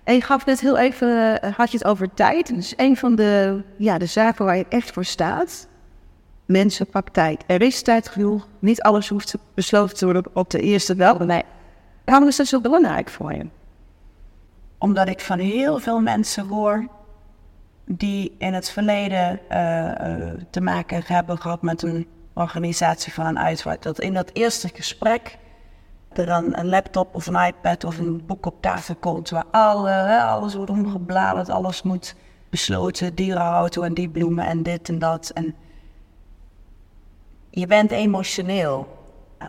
En 0.03 0.13
je 0.13 0.21
gaf 0.21 0.45
net 0.45 0.59
heel 0.59 0.77
even, 0.77 1.41
eh, 1.41 1.53
had 1.57 1.71
je 1.71 1.77
het 1.77 1.87
over 1.87 2.13
tijd. 2.13 2.55
Dus 2.55 2.73
een 2.77 2.97
van 2.97 3.15
de, 3.15 3.61
ja, 3.77 3.97
de 3.97 4.05
zaken 4.05 4.45
waar 4.45 4.57
je 4.57 4.65
echt 4.69 4.91
voor 4.91 5.05
staat. 5.05 5.67
Mensen, 6.50 6.88
pak 6.88 7.10
tijd. 7.10 7.44
Er 7.48 7.62
is 7.62 7.82
tijd 7.82 8.10
genoeg. 8.10 8.48
Niet 8.60 8.82
alles 8.82 9.10
hoeft 9.10 9.36
besloten 9.53 9.98
te 9.98 10.06
worden 10.06 10.25
op 10.34 10.50
de 10.50 10.60
eerste 10.60 10.96
wel. 10.96 11.18
Nee. 11.18 11.44
Waarom 12.06 12.27
is 12.27 12.36
dat 12.36 12.48
zo 12.48 12.62
belangrijk 12.62 13.10
voor 13.10 13.34
je? 13.34 13.46
Omdat 14.77 15.08
ik 15.08 15.20
van 15.20 15.39
heel 15.39 15.79
veel 15.79 16.00
mensen 16.00 16.48
hoor 16.48 16.88
die 17.86 18.36
in 18.38 18.53
het 18.53 18.70
verleden 18.70 19.50
eh, 19.50 19.89
eh, 19.89 20.34
te 20.50 20.62
maken 20.62 21.03
hebben 21.06 21.38
gehad 21.38 21.62
met 21.62 21.82
een 21.82 22.08
organisatie 22.34 23.13
van 23.13 23.25
een 23.25 23.39
uitvaart. 23.39 23.84
Dat 23.84 24.00
in 24.00 24.13
dat 24.13 24.29
eerste 24.34 24.70
gesprek 24.74 25.38
er 26.12 26.25
dan 26.25 26.58
een 26.58 26.70
laptop 26.70 27.15
of 27.15 27.27
een 27.27 27.46
iPad 27.46 27.84
of 27.84 27.98
een 27.98 28.25
boek 28.25 28.46
op 28.46 28.62
tafel 28.62 28.96
komt 28.96 29.29
waar 29.29 29.46
alle, 29.51 30.24
alles 30.24 30.56
wordt 30.56 30.72
omgebladerd, 30.72 31.50
alles 31.50 31.82
moet 31.82 32.15
besloten, 32.50 33.15
dierenauto 33.15 33.82
en 33.82 33.94
die 33.94 34.10
bloemen 34.10 34.46
en 34.46 34.63
dit 34.63 34.89
en 34.89 35.00
dat. 35.00 35.29
En 35.29 35.56
je 37.50 37.68
bent 37.68 37.91
emotioneel. 37.91 38.98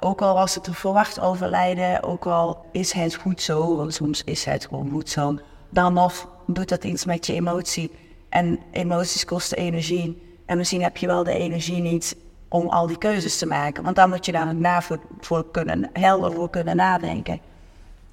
Ook 0.01 0.23
al 0.23 0.35
was 0.35 0.55
het 0.55 0.67
een 0.67 0.75
verwacht 0.75 1.21
overlijden, 1.21 2.03
ook 2.03 2.27
al 2.27 2.65
is 2.73 2.93
het 2.93 3.15
goed 3.15 3.43
zo, 3.43 3.77
want 3.77 3.95
soms 3.95 4.25
is 4.25 4.45
het 4.45 4.67
gewoon 4.67 4.91
goed 4.91 5.09
zo, 5.09 5.39
dan 5.69 5.93
nog 5.93 6.29
doet 6.47 6.69
dat 6.69 6.85
iets 6.85 7.05
met 7.05 7.27
je 7.27 7.33
emotie. 7.33 7.91
En 8.29 8.59
emoties 8.71 9.25
kosten 9.25 9.59
energie. 9.59 10.23
En 10.47 10.57
misschien 10.57 10.83
heb 10.83 10.97
je 10.97 11.07
wel 11.07 11.25
de 11.25 11.33
energie 11.33 11.81
niet 11.81 12.17
om 12.49 12.69
al 12.69 12.87
die 12.87 12.99
keuzes 12.99 13.39
te 13.39 13.47
maken, 13.47 13.83
want 13.83 13.97
dan 13.97 14.09
moet 14.09 14.27
je 14.27 14.33
daar 14.33 14.55
na 14.55 14.83
voor, 14.83 15.01
voor 15.21 15.51
kunnen, 15.51 15.91
helder 15.93 16.33
voor 16.33 16.51
kunnen 16.51 16.77
nadenken. 16.77 17.41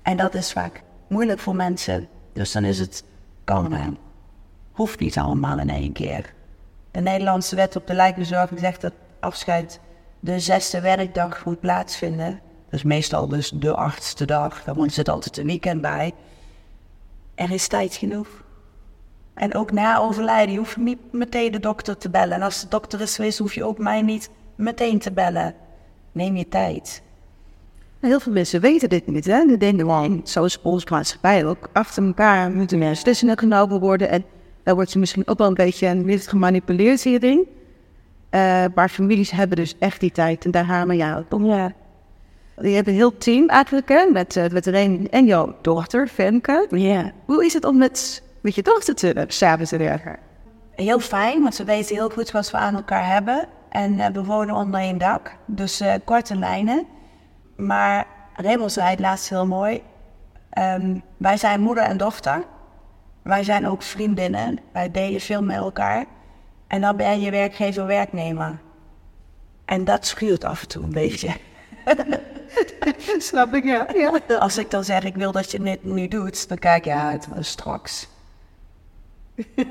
En 0.01 0.17
dat 0.17 0.33
is 0.33 0.51
vaak 0.51 0.83
moeilijk 1.07 1.39
voor 1.39 1.55
mensen. 1.55 2.07
Dus 2.33 2.51
dan 2.51 2.63
is 2.63 2.79
het 2.79 3.03
kalm 3.43 3.97
hoeft 4.71 4.99
niet 4.99 5.17
allemaal 5.17 5.59
in 5.59 5.69
één 5.69 5.91
keer. 5.91 6.33
De 6.91 6.99
Nederlandse 6.99 7.55
wet 7.55 7.75
op 7.75 7.87
de 7.87 7.93
lijkbezorging 7.93 8.59
zegt 8.59 8.81
dat 8.81 8.93
afscheid 9.27 9.79
de 10.19 10.39
zesde 10.39 10.81
werkdag 10.81 11.45
moet 11.45 11.59
plaatsvinden. 11.59 12.39
Dat 12.69 12.79
is 12.79 12.83
meestal 12.83 13.27
dus 13.27 13.49
de 13.49 13.75
achtste 13.75 14.25
dag. 14.25 14.63
Dan 14.63 14.89
zit 14.89 15.09
altijd 15.09 15.37
een 15.37 15.45
weekend 15.45 15.81
bij. 15.81 16.13
Er 17.35 17.51
is 17.51 17.67
tijd 17.67 17.95
genoeg. 17.95 18.27
En 19.33 19.55
ook 19.55 19.71
na 19.71 19.97
overlijden, 19.97 20.53
je 20.53 20.59
hoeft 20.59 20.77
niet 20.77 20.99
meteen 21.11 21.51
de 21.51 21.59
dokter 21.59 21.97
te 21.97 22.09
bellen. 22.09 22.35
En 22.35 22.41
als 22.41 22.61
de 22.61 22.67
dokter 22.67 23.01
is 23.01 23.15
geweest, 23.15 23.37
hoef 23.37 23.53
je 23.53 23.63
ook 23.63 23.77
mij 23.77 24.01
niet 24.01 24.29
meteen 24.55 24.99
te 24.99 25.11
bellen. 25.11 25.55
Neem 26.11 26.35
je 26.35 26.47
tijd. 26.47 27.01
Heel 27.99 28.19
veel 28.19 28.31
mensen 28.31 28.61
weten 28.61 28.89
dit 28.89 29.07
niet. 29.07 29.25
Hè? 29.25 29.45
Die 29.45 29.57
denken 29.57 29.79
gewoon, 29.79 30.21
zoals 30.23 30.61
onze 30.61 30.85
maatschappij 30.89 31.45
ook, 31.45 31.69
achter 31.73 32.05
elkaar 32.05 32.51
moeten 32.51 32.77
meer 32.77 32.89
beslissingen 32.89 33.37
genomen 33.37 33.79
worden. 33.79 34.09
En 34.09 34.25
daar 34.63 34.75
wordt 34.75 34.91
je 34.93 34.99
misschien 34.99 35.27
ook 35.27 35.37
wel 35.37 35.47
een 35.47 35.53
beetje 35.53 35.93
niet 35.93 36.27
gemanipuleerd 36.27 37.03
hierin. 37.03 37.47
Uh, 38.31 38.65
maar 38.75 38.89
families 38.89 39.31
hebben 39.31 39.57
dus 39.57 39.77
echt 39.79 39.99
die 39.99 40.11
tijd 40.11 40.45
en 40.45 40.51
daar 40.51 40.65
gaan 40.65 40.87
we 40.87 40.95
jou 40.95 41.23
om. 41.29 41.45
Ja. 41.45 41.73
Je 42.61 42.69
hebt 42.69 42.87
een 42.87 42.93
heel 42.93 43.17
team 43.17 43.47
eigenlijk, 43.47 43.89
hè, 43.89 44.05
met, 44.11 44.35
uh, 44.35 44.47
met 44.47 44.65
Reen 44.65 45.07
en 45.11 45.25
jouw 45.25 45.55
dochter, 45.61 46.07
Femke. 46.07 46.67
Ja. 46.69 47.11
Hoe 47.25 47.45
is 47.45 47.53
het 47.53 47.65
om 47.65 47.77
met, 47.77 48.23
met 48.41 48.55
je 48.55 48.61
dochter 48.61 48.95
te, 48.95 49.25
samen 49.27 49.65
te 49.65 49.77
werken? 49.77 50.17
Heel 50.75 50.99
fijn, 50.99 51.41
want 51.41 51.55
ze 51.55 51.63
weten 51.63 51.95
heel 51.95 52.09
goed 52.09 52.31
wat 52.31 52.51
we 52.51 52.57
aan 52.57 52.75
elkaar 52.75 53.07
hebben. 53.07 53.47
En 53.69 53.93
uh, 53.93 54.05
we 54.05 54.23
wonen 54.23 54.55
onder 54.55 54.79
één 54.79 54.97
dak, 54.97 55.35
dus 55.45 55.83
korte 56.05 56.35
lijnen. 56.35 56.85
Maar 57.55 58.05
Raymond 58.33 58.71
zei 58.71 58.89
het 58.89 58.99
laatst 58.99 59.29
heel 59.29 59.47
mooi. 59.47 59.81
Um, 60.57 61.01
wij 61.17 61.37
zijn 61.37 61.61
moeder 61.61 61.83
en 61.83 61.97
dochter. 61.97 62.43
Wij 63.21 63.43
zijn 63.43 63.67
ook 63.67 63.81
vriendinnen. 63.81 64.59
Wij 64.71 64.91
delen 64.91 65.21
veel 65.21 65.43
met 65.43 65.55
elkaar. 65.55 66.05
En 66.67 66.81
dan 66.81 66.95
ben 66.95 67.19
je 67.19 67.31
werkgever-werknemer. 67.31 68.59
En 69.65 69.83
dat 69.83 70.05
schuurt 70.05 70.43
af 70.43 70.61
en 70.61 70.67
toe 70.67 70.83
een 70.83 70.91
beetje. 70.91 71.29
Snap 73.17 73.53
ik, 73.53 73.63
ja. 73.63 73.87
ja. 73.93 74.37
Als 74.39 74.57
ik 74.57 74.71
dan 74.71 74.83
zeg, 74.83 75.03
ik 75.03 75.15
wil 75.15 75.31
dat 75.31 75.51
je 75.51 75.59
dit 75.59 75.83
nu 75.83 76.07
doet, 76.07 76.47
dan 76.47 76.57
kijk 76.57 76.85
je 76.85 76.93
uit, 76.93 77.27
straks. 77.39 78.07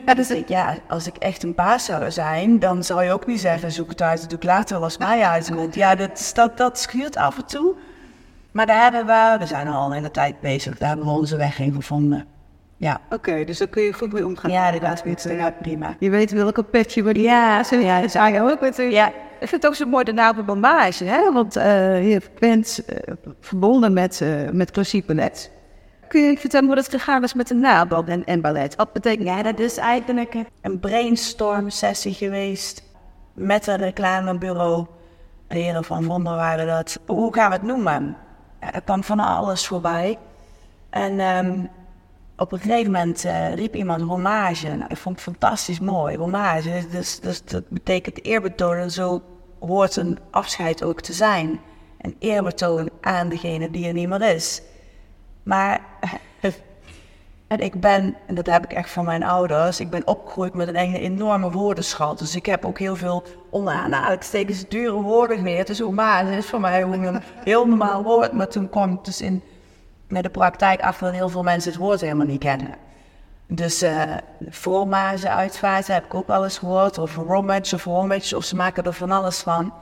Ja, 0.06 0.14
dus 0.14 0.30
ik, 0.30 0.48
ja, 0.48 0.76
als 0.88 1.06
ik 1.06 1.16
echt 1.16 1.42
een 1.42 1.54
baas 1.54 1.84
zou 1.84 2.10
zijn, 2.10 2.58
dan 2.58 2.84
zou 2.84 3.04
je 3.04 3.12
ook 3.12 3.26
niet 3.26 3.40
zeggen, 3.40 3.72
zoek 3.72 3.88
het 3.88 4.02
uit, 4.02 4.28
doe 4.28 4.38
ik 4.38 4.44
later 4.44 4.74
wel 4.74 4.84
als 4.84 4.98
mij 4.98 5.22
uitkomt. 5.22 5.74
Ja, 5.74 5.94
dat, 5.94 6.30
dat, 6.34 6.56
dat 6.56 6.78
schuurt 6.78 7.16
af 7.16 7.36
en 7.36 7.46
toe. 7.46 7.74
Maar 8.50 8.66
daar 8.66 8.92
hebben 8.92 9.06
we, 9.06 9.36
we 9.38 9.46
zijn 9.46 9.68
al 9.68 9.94
in 9.94 10.02
de 10.02 10.10
tijd 10.10 10.40
bezig, 10.40 10.78
daar 10.78 10.88
hebben 10.88 11.06
we 11.06 11.12
onze 11.12 11.36
weg 11.36 11.58
in 11.58 11.74
gevonden. 11.74 12.26
Ja. 12.76 13.00
Oké, 13.10 13.44
dus 13.44 13.58
daar 13.58 13.68
kun 13.68 13.82
je 13.82 13.92
goed 13.92 14.12
mee 14.12 14.26
omgaan. 14.26 14.50
Ja, 14.50 14.70
dat 14.70 14.80
gaat 14.80 15.02
weer 15.02 15.52
prima. 15.52 15.96
Je 15.98 16.10
weet 16.10 16.30
welke 16.30 16.62
petje 16.62 17.20
Ja, 17.20 17.62
zo, 17.62 17.76
ja, 17.76 18.00
dat 18.00 18.10
zou 18.10 18.32
je 18.32 18.40
ook 18.40 18.60
natuurlijk. 18.60 18.96
Ja. 18.96 19.08
Ik 19.40 19.48
vind 19.48 19.62
het 19.62 19.66
ook 19.66 19.74
zo 19.74 19.86
mooi 19.86 20.04
de 20.04 20.12
naam 20.12 20.62
hè? 20.98 21.32
Want 21.32 21.56
uh, 21.56 22.10
je 22.10 22.20
bent 22.38 22.84
uh, 22.88 23.14
verbonden 23.40 23.92
met, 23.92 24.20
uh, 24.22 24.50
met 24.50 24.70
klassiek 24.70 25.06
ballet. 25.06 25.50
Kun 26.08 26.20
je 26.20 26.38
vertellen 26.38 26.66
hoe 26.66 26.74
dat 26.74 26.88
gegaan 26.88 27.22
is 27.22 27.34
met 27.34 27.48
de 27.48 27.54
naam 27.54 27.88
en, 28.06 28.24
en 28.24 28.40
ballet? 28.40 28.76
Wat 28.76 28.92
betekent 28.92 29.28
Ja, 29.28 29.42
dat 29.42 29.58
is 29.58 29.76
eigenlijk 29.76 30.34
een 30.60 30.80
brainstorm 30.80 31.70
sessie 31.70 32.14
geweest 32.14 32.82
met 33.34 33.66
een 33.66 33.76
reclamebureau. 33.76 34.86
De 35.48 35.58
heren 35.58 35.84
van 35.84 36.04
Wonder 36.04 36.66
dat. 36.66 36.98
Hoe 37.06 37.34
gaan 37.34 37.50
we 37.50 37.56
het 37.56 37.66
noemen? 37.66 38.16
Ja, 38.60 38.72
er 38.72 38.82
kwam 38.82 39.04
van 39.04 39.20
alles 39.20 39.66
voorbij. 39.66 40.18
En 40.90 41.20
um, 41.20 41.70
op 42.36 42.52
een 42.52 42.58
gegeven 42.58 42.92
moment 42.92 43.24
uh, 43.24 43.54
riep 43.54 43.74
iemand 43.74 44.02
hommage. 44.02 44.68
Nou, 44.68 44.88
dat 44.88 44.98
vond 44.98 45.16
ik 45.16 45.22
fantastisch 45.22 45.80
mooi. 45.80 46.16
Hommage, 46.16 46.86
dus, 46.90 47.20
dus 47.20 47.44
dat 47.44 47.68
betekent 47.68 48.24
eerbetoon. 48.24 48.90
Zo 48.90 49.22
hoort 49.58 49.96
een 49.96 50.18
afscheid 50.30 50.82
ook 50.82 51.00
te 51.00 51.12
zijn. 51.12 51.60
Een 52.00 52.16
eerbetoon 52.18 52.90
aan 53.00 53.28
degene 53.28 53.70
die 53.70 53.86
er 53.86 53.92
niet 53.92 54.08
meer 54.08 54.34
is. 54.34 54.62
Maar 55.42 55.80
en 57.46 57.60
ik 57.60 57.80
ben, 57.80 58.16
en 58.26 58.34
dat 58.34 58.46
heb 58.46 58.64
ik 58.64 58.72
echt 58.72 58.90
van 58.90 59.04
mijn 59.04 59.22
ouders, 59.22 59.80
ik 59.80 59.90
ben 59.90 60.06
opgegroeid 60.06 60.54
met 60.54 60.68
een 60.68 60.74
enorme 60.74 61.50
woordenschat. 61.50 62.18
Dus 62.18 62.34
ik 62.34 62.46
heb 62.46 62.64
ook 62.64 62.78
heel 62.78 62.96
veel 62.96 63.22
onaanhalingstekens 63.50 64.68
dure 64.68 65.02
woorden 65.02 65.36
geleerd. 65.36 65.66
Dus 65.66 65.80
hommage 65.80 66.36
is 66.36 66.46
voor 66.46 66.60
mij 66.60 66.82
een 66.82 67.22
heel 67.44 67.66
normaal 67.66 68.02
woord. 68.02 68.32
Maar 68.32 68.48
toen 68.48 68.68
kwam 68.68 68.92
ik 68.92 69.04
dus 69.04 69.20
in 69.20 69.42
met 70.08 70.22
de 70.22 70.28
praktijk 70.28 70.80
achter 70.80 71.06
dat 71.06 71.14
heel 71.14 71.28
veel 71.28 71.42
mensen 71.42 71.70
het 71.70 71.80
woord 71.80 72.00
helemaal 72.00 72.26
niet 72.26 72.40
kennen. 72.40 72.74
Dus 73.48 73.82
uh, 73.82 74.02
fromage 74.50 75.28
uitvaart 75.28 75.86
heb 75.86 76.04
ik 76.04 76.14
ook 76.14 76.26
wel 76.26 76.44
eens 76.44 76.58
gehoord. 76.58 76.98
Of 76.98 77.16
romage 77.16 77.74
of 77.74 77.84
romage, 77.84 78.36
of 78.36 78.44
ze 78.44 78.56
maken 78.56 78.84
er 78.84 78.92
van 78.92 79.10
alles 79.10 79.38
van. 79.38 79.72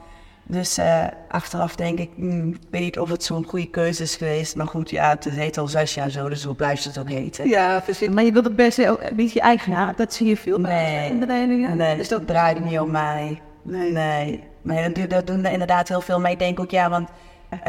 Dus 0.46 0.78
uh, 0.78 1.04
achteraf 1.28 1.76
denk 1.76 1.98
ik, 1.98 2.10
ik 2.16 2.56
weet 2.70 2.82
niet 2.82 2.98
of 2.98 3.10
het 3.10 3.24
zo'n 3.24 3.44
goede 3.44 3.70
keuze 3.70 4.02
is 4.02 4.16
geweest. 4.16 4.56
Maar 4.56 4.66
goed, 4.66 4.90
ja, 4.90 5.08
het 5.08 5.24
heet 5.24 5.58
al 5.58 5.66
zes 5.66 5.94
jaar 5.94 6.10
zo, 6.10 6.28
dus 6.28 6.44
hoe 6.44 6.54
blijft 6.54 6.84
het 6.84 6.98
ook 6.98 7.08
heten? 7.08 7.48
Ja, 7.48 7.80
precies. 7.80 8.08
Maar 8.08 8.24
je 8.24 8.32
wilt 8.32 8.44
het 8.44 8.56
best 8.56 8.86
ook 8.86 9.10
niet 9.16 9.32
je 9.32 9.40
eigen 9.40 9.94
dat 9.96 10.14
zie 10.14 10.26
je 10.26 10.36
veel 10.36 10.58
nee, 10.58 11.10
in 11.10 11.76
Nee, 11.76 11.96
dus 11.96 12.08
dat 12.08 12.26
draait 12.26 12.64
niet 12.64 12.78
om 12.78 12.90
mij. 12.90 13.40
Nee. 13.62 13.92
Nee, 13.92 14.44
maar 14.62 14.92
dat 15.08 15.26
doen 15.26 15.44
er 15.44 15.52
inderdaad 15.52 15.88
heel 15.88 16.00
veel 16.00 16.20
mee. 16.20 16.32
Ik 16.32 16.38
denk 16.38 16.60
ook, 16.60 16.70
ja, 16.70 16.90
want 16.90 17.08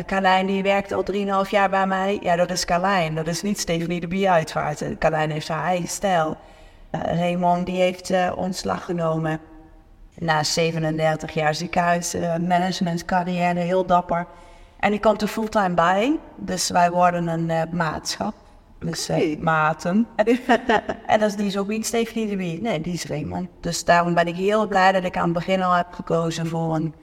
Carlijn 0.05 0.45
die 0.45 0.63
werkt 0.63 0.91
al 0.91 1.05
3,5 1.45 1.49
jaar 1.49 1.69
bij 1.69 1.87
mij. 1.87 2.19
Ja, 2.21 2.35
dat 2.35 2.51
is 2.51 2.65
Carlijn. 2.65 3.15
Dat 3.15 3.27
is 3.27 3.41
niet 3.41 3.59
Stephanie 3.59 3.99
de 3.99 4.07
Bie 4.07 4.29
uitvaart. 4.29 4.97
Carlijn 4.99 5.31
heeft 5.31 5.47
haar 5.47 5.63
eigen 5.63 5.87
stijl. 5.87 6.37
Uh, 6.91 7.01
Raymond 7.01 7.65
die 7.65 7.81
heeft 7.81 8.11
uh, 8.11 8.31
ontslag 8.35 8.85
genomen. 8.85 9.39
Na 10.17 10.43
37 10.43 11.33
jaar 11.33 11.55
ziekenhuis, 11.55 12.15
uh, 12.15 12.35
managementcarrière, 12.35 13.59
heel 13.59 13.85
dapper. 13.85 14.27
En 14.79 14.91
die 14.91 14.99
komt 14.99 15.21
er 15.21 15.27
fulltime 15.27 15.73
bij. 15.73 16.19
Dus 16.35 16.69
wij 16.69 16.91
worden 16.91 17.27
een 17.27 17.69
maatschap. 17.71 18.33
Dus 18.79 19.09
maten. 19.39 20.07
en 21.05 21.19
dat 21.19 21.29
is, 21.29 21.35
die 21.35 21.45
is 21.45 21.57
ook 21.57 21.67
niet 21.67 21.85
Stephanie 21.85 22.27
de 22.27 22.35
Bie. 22.35 22.61
Nee, 22.61 22.81
die 22.81 22.93
is 22.93 23.05
Raymond. 23.05 23.49
Dus 23.59 23.83
daarom 23.83 24.13
ben 24.13 24.27
ik 24.27 24.35
heel 24.35 24.67
blij 24.67 24.91
dat 24.91 25.03
ik 25.03 25.17
aan 25.17 25.23
het 25.23 25.33
begin 25.33 25.63
al 25.63 25.73
heb 25.73 25.93
gekozen 25.93 26.47
voor 26.47 26.75
een 26.75 26.93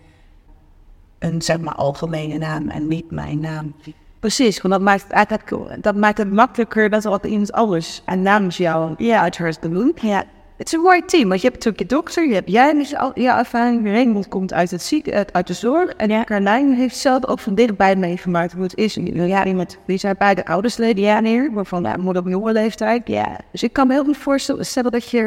een 1.22 1.42
zeg 1.42 1.60
maar 1.60 1.74
algemene 1.74 2.38
naam 2.38 2.68
en 2.68 2.88
niet 2.88 3.10
mijn 3.10 3.40
naam. 3.40 3.74
Precies, 4.20 4.60
want 4.60 4.74
dat 4.74 4.82
maakt 4.82 5.02
het 5.02 5.12
eigenlijk 5.12 5.82
dat 5.82 5.96
maakt 5.96 6.18
het 6.18 6.32
makkelijker 6.32 6.90
dat 6.90 7.04
er 7.04 7.26
iemand 7.26 7.52
anders 7.52 8.02
en 8.04 8.22
namens 8.22 8.56
jou 8.56 8.94
ja. 8.98 9.20
uit 9.20 9.38
huis 9.38 9.58
doen. 9.58 9.96
Ja. 10.00 10.24
Het 10.56 10.66
is 10.66 10.72
een 10.72 10.80
mooi 10.80 11.04
team, 11.04 11.28
want 11.28 11.40
je 11.40 11.48
hebt 11.48 11.64
natuurlijk 11.64 11.90
je 11.90 11.96
dokter, 11.96 12.28
je 12.28 12.34
hebt 12.34 12.50
jij 12.50 12.72
dus 12.72 12.96
al 12.96 13.10
je 13.14 13.30
ervaring, 13.30 13.86
Raymond 13.86 14.28
komt 14.28 14.52
uit 14.52 14.70
het 14.70 14.82
ziek, 14.82 15.12
uit 15.32 15.46
de 15.46 15.52
zorg 15.52 15.90
en 15.90 16.08
ja. 16.08 16.24
Carlijn 16.24 16.74
heeft 16.74 16.96
zelf 16.96 17.26
ook 17.26 17.38
van 17.38 17.54
dichtbij 17.54 17.96
meegemaakt 17.96 18.52
hoe 18.52 18.62
het 18.62 18.76
is. 18.76 18.98
Ja, 19.04 19.44
iemand, 19.44 19.78
die 19.86 19.98
zijn 19.98 20.14
beide 20.18 20.46
ouders 20.46 20.76
leden 20.76 21.04
ja 21.04 21.20
neer, 21.20 21.52
waarvan 21.52 21.82
ja, 21.82 21.96
moeder 21.96 22.22
op 22.22 22.28
jonge 22.28 22.52
leeftijd. 22.52 23.08
Ja. 23.08 23.38
Dus 23.50 23.62
ik 23.62 23.72
kan 23.72 23.86
me 23.86 23.92
heel 23.92 24.04
goed 24.04 24.16
voorstellen 24.16 24.92
dat 24.92 25.10
je, 25.10 25.22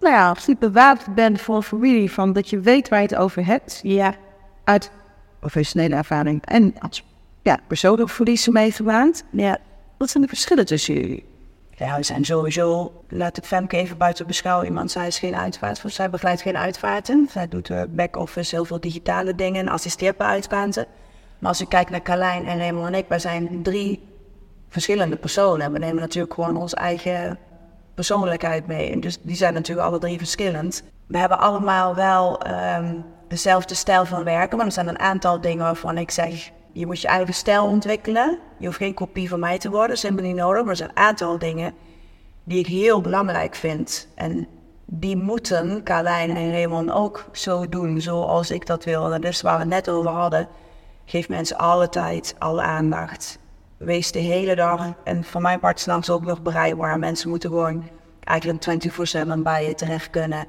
nou 0.00 0.14
ja, 0.14 0.28
absoluut 0.28 0.58
bewapend 0.58 1.14
bent 1.14 1.40
voor 1.40 1.56
een 1.56 1.62
familie, 1.62 2.12
van 2.12 2.32
dat 2.32 2.50
je 2.50 2.60
weet 2.60 2.88
waar 2.88 3.00
je 3.00 3.06
het 3.06 3.16
over 3.16 3.46
hebt. 3.46 3.80
Ja. 3.82 4.14
Uit 4.64 4.90
professionele 5.42 5.94
ervaring 5.94 6.44
en 6.44 6.74
als 6.78 7.04
ja, 7.42 7.58
persoonlijk 7.66 8.10
verliezen 8.10 8.52
meegemaakt. 8.52 9.24
Ja, 9.30 9.58
wat 9.98 10.10
zijn 10.10 10.22
de 10.22 10.28
verschillen 10.28 10.66
tussen 10.66 10.94
jullie? 10.94 11.24
Ja, 11.76 11.96
we 11.96 12.02
zijn 12.02 12.24
sowieso, 12.24 12.92
laat 13.08 13.36
ik 13.36 13.44
Femke 13.44 13.76
even 13.76 13.96
buiten 13.96 14.26
beschouwen. 14.26 14.66
Iemand, 14.66 14.90
zij 14.90 15.06
is 15.06 15.18
geen 15.18 15.36
uitvaart, 15.36 15.82
zij 15.86 16.10
begeleidt 16.10 16.42
geen 16.42 16.56
uitvaarten. 16.56 17.28
Zij 17.30 17.48
doet 17.48 17.68
uh, 17.68 17.82
back-office, 17.88 18.54
heel 18.54 18.64
veel 18.64 18.80
digitale 18.80 19.34
dingen 19.34 19.60
en 19.60 19.72
assisteert 19.72 20.16
bij 20.16 20.26
uitvaarten. 20.26 20.86
Maar 21.38 21.50
als 21.50 21.60
ik 21.60 21.68
kijk 21.68 21.90
naar 21.90 22.02
Carlijn 22.02 22.46
en 22.46 22.58
Raymond 22.58 22.86
en 22.86 22.94
ik, 22.94 23.08
wij 23.08 23.18
zijn 23.18 23.62
drie 23.62 24.08
verschillende 24.68 25.16
personen. 25.16 25.72
We 25.72 25.78
nemen 25.78 26.00
natuurlijk 26.00 26.34
gewoon 26.34 26.56
onze 26.56 26.76
eigen 26.76 27.38
persoonlijkheid 27.94 28.66
mee. 28.66 28.90
En 28.90 29.00
dus 29.00 29.18
die 29.22 29.36
zijn 29.36 29.54
natuurlijk 29.54 29.88
alle 29.88 29.98
drie 29.98 30.18
verschillend. 30.18 30.82
We 31.06 31.18
hebben 31.18 31.38
allemaal 31.38 31.94
wel 31.94 32.46
um, 32.46 33.04
dezelfde 33.32 33.74
stijl 33.74 34.04
van 34.04 34.24
werken. 34.24 34.56
Maar 34.56 34.66
er 34.66 34.72
zijn 34.72 34.88
een 34.88 34.98
aantal 34.98 35.40
dingen 35.40 35.64
waarvan 35.64 35.98
ik 35.98 36.10
zeg, 36.10 36.50
je 36.72 36.86
moet 36.86 37.00
je 37.00 37.08
eigen 37.08 37.34
stijl 37.34 37.64
ontwikkelen. 37.64 38.38
Je 38.58 38.66
hoeft 38.66 38.78
geen 38.78 38.94
kopie 38.94 39.28
van 39.28 39.40
mij 39.40 39.58
te 39.58 39.70
worden, 39.70 39.88
dat 39.88 39.96
is 39.96 40.02
helemaal 40.02 40.24
niet 40.24 40.36
nodig. 40.36 40.60
Maar 40.60 40.70
er 40.70 40.76
zijn 40.76 40.90
een 40.90 40.96
aantal 40.96 41.38
dingen 41.38 41.74
die 42.44 42.58
ik 42.58 42.66
heel 42.66 43.00
belangrijk 43.00 43.54
vind. 43.54 44.08
En 44.14 44.46
die 44.84 45.16
moeten 45.16 45.82
Carlijn 45.82 46.36
en 46.36 46.50
Raymond 46.50 46.90
ook 46.90 47.24
zo 47.32 47.68
doen 47.68 48.00
zoals 48.00 48.50
ik 48.50 48.66
dat 48.66 48.84
wil. 48.84 49.12
En 49.12 49.20
dat 49.20 49.30
is 49.30 49.42
waar 49.42 49.58
we 49.58 49.64
net 49.64 49.88
over 49.88 50.10
hadden. 50.10 50.48
Geef 51.04 51.28
mensen 51.28 51.58
alle 51.58 51.88
tijd, 51.88 52.34
alle 52.38 52.62
aandacht. 52.62 53.38
Wees 53.76 54.12
de 54.12 54.18
hele 54.18 54.54
dag, 54.54 54.92
en 55.04 55.24
van 55.24 55.42
mijn 55.42 55.60
part 55.60 55.80
s'nachts 55.80 56.10
ook 56.10 56.24
nog 56.24 56.42
bereikbaar. 56.42 56.98
Mensen 56.98 57.28
moeten 57.28 57.50
gewoon 57.50 57.88
eigenlijk 58.20 58.84
24-7 59.36 59.42
bij 59.42 59.66
je 59.66 59.74
terecht 59.74 60.10
kunnen. 60.10 60.46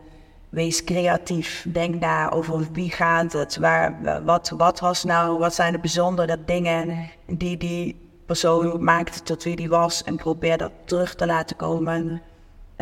Wees 0.53 0.83
creatief. 0.83 1.65
Denk 1.67 1.99
na 1.99 2.31
over 2.31 2.67
wie 2.71 2.91
gaat 2.91 3.33
het. 3.33 3.57
Waar, 3.57 4.23
wat, 4.25 4.49
wat 4.49 4.79
was 4.79 5.03
nou, 5.03 5.37
wat 5.37 5.53
zijn 5.53 5.71
de 5.71 5.79
bijzondere 5.79 6.37
dingen 6.45 7.09
die 7.27 7.57
die 7.57 8.09
persoon 8.25 8.83
maakte 8.83 9.23
tot 9.23 9.43
wie 9.43 9.55
die 9.55 9.69
was. 9.69 10.03
En 10.03 10.15
probeer 10.15 10.57
dat 10.57 10.71
terug 10.85 11.15
te 11.15 11.25
laten 11.25 11.55
komen 11.55 12.21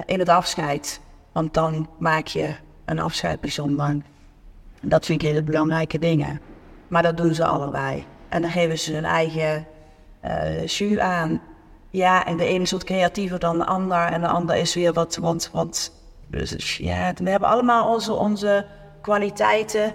in 0.05 0.19
het 0.19 0.29
afscheid. 0.29 1.01
Want 1.31 1.53
dan 1.53 1.89
maak 1.99 2.27
je 2.27 2.55
een 2.85 2.99
afscheid 2.99 3.39
bijzonder. 3.39 3.95
Dat 4.81 5.05
vind 5.05 5.21
ik 5.21 5.27
hele 5.27 5.43
belangrijke 5.43 5.99
dingen. 5.99 6.41
Maar 6.87 7.03
dat 7.03 7.17
doen 7.17 7.33
ze 7.33 7.45
allebei. 7.45 8.05
En 8.29 8.41
dan 8.41 8.51
geven 8.51 8.79
ze 8.79 8.93
hun 8.93 9.05
eigen 9.05 9.67
uh, 10.25 10.65
jus 10.65 10.97
aan. 10.97 11.41
Ja, 11.89 12.25
en 12.25 12.37
de 12.37 12.45
ene 12.45 12.63
is 12.63 12.71
wat 12.71 12.83
creatiever 12.83 13.39
dan 13.39 13.57
de 13.57 13.65
ander. 13.65 14.05
En 14.05 14.21
de 14.21 14.27
ander 14.27 14.55
is 14.55 14.75
weer 14.75 14.93
wat, 14.93 15.15
wat, 15.15 15.49
wat 15.53 15.99
dus 16.31 16.77
ja, 16.77 17.13
we 17.15 17.29
hebben 17.29 17.49
allemaal 17.49 17.93
onze, 17.93 18.13
onze 18.13 18.65
kwaliteiten. 19.01 19.93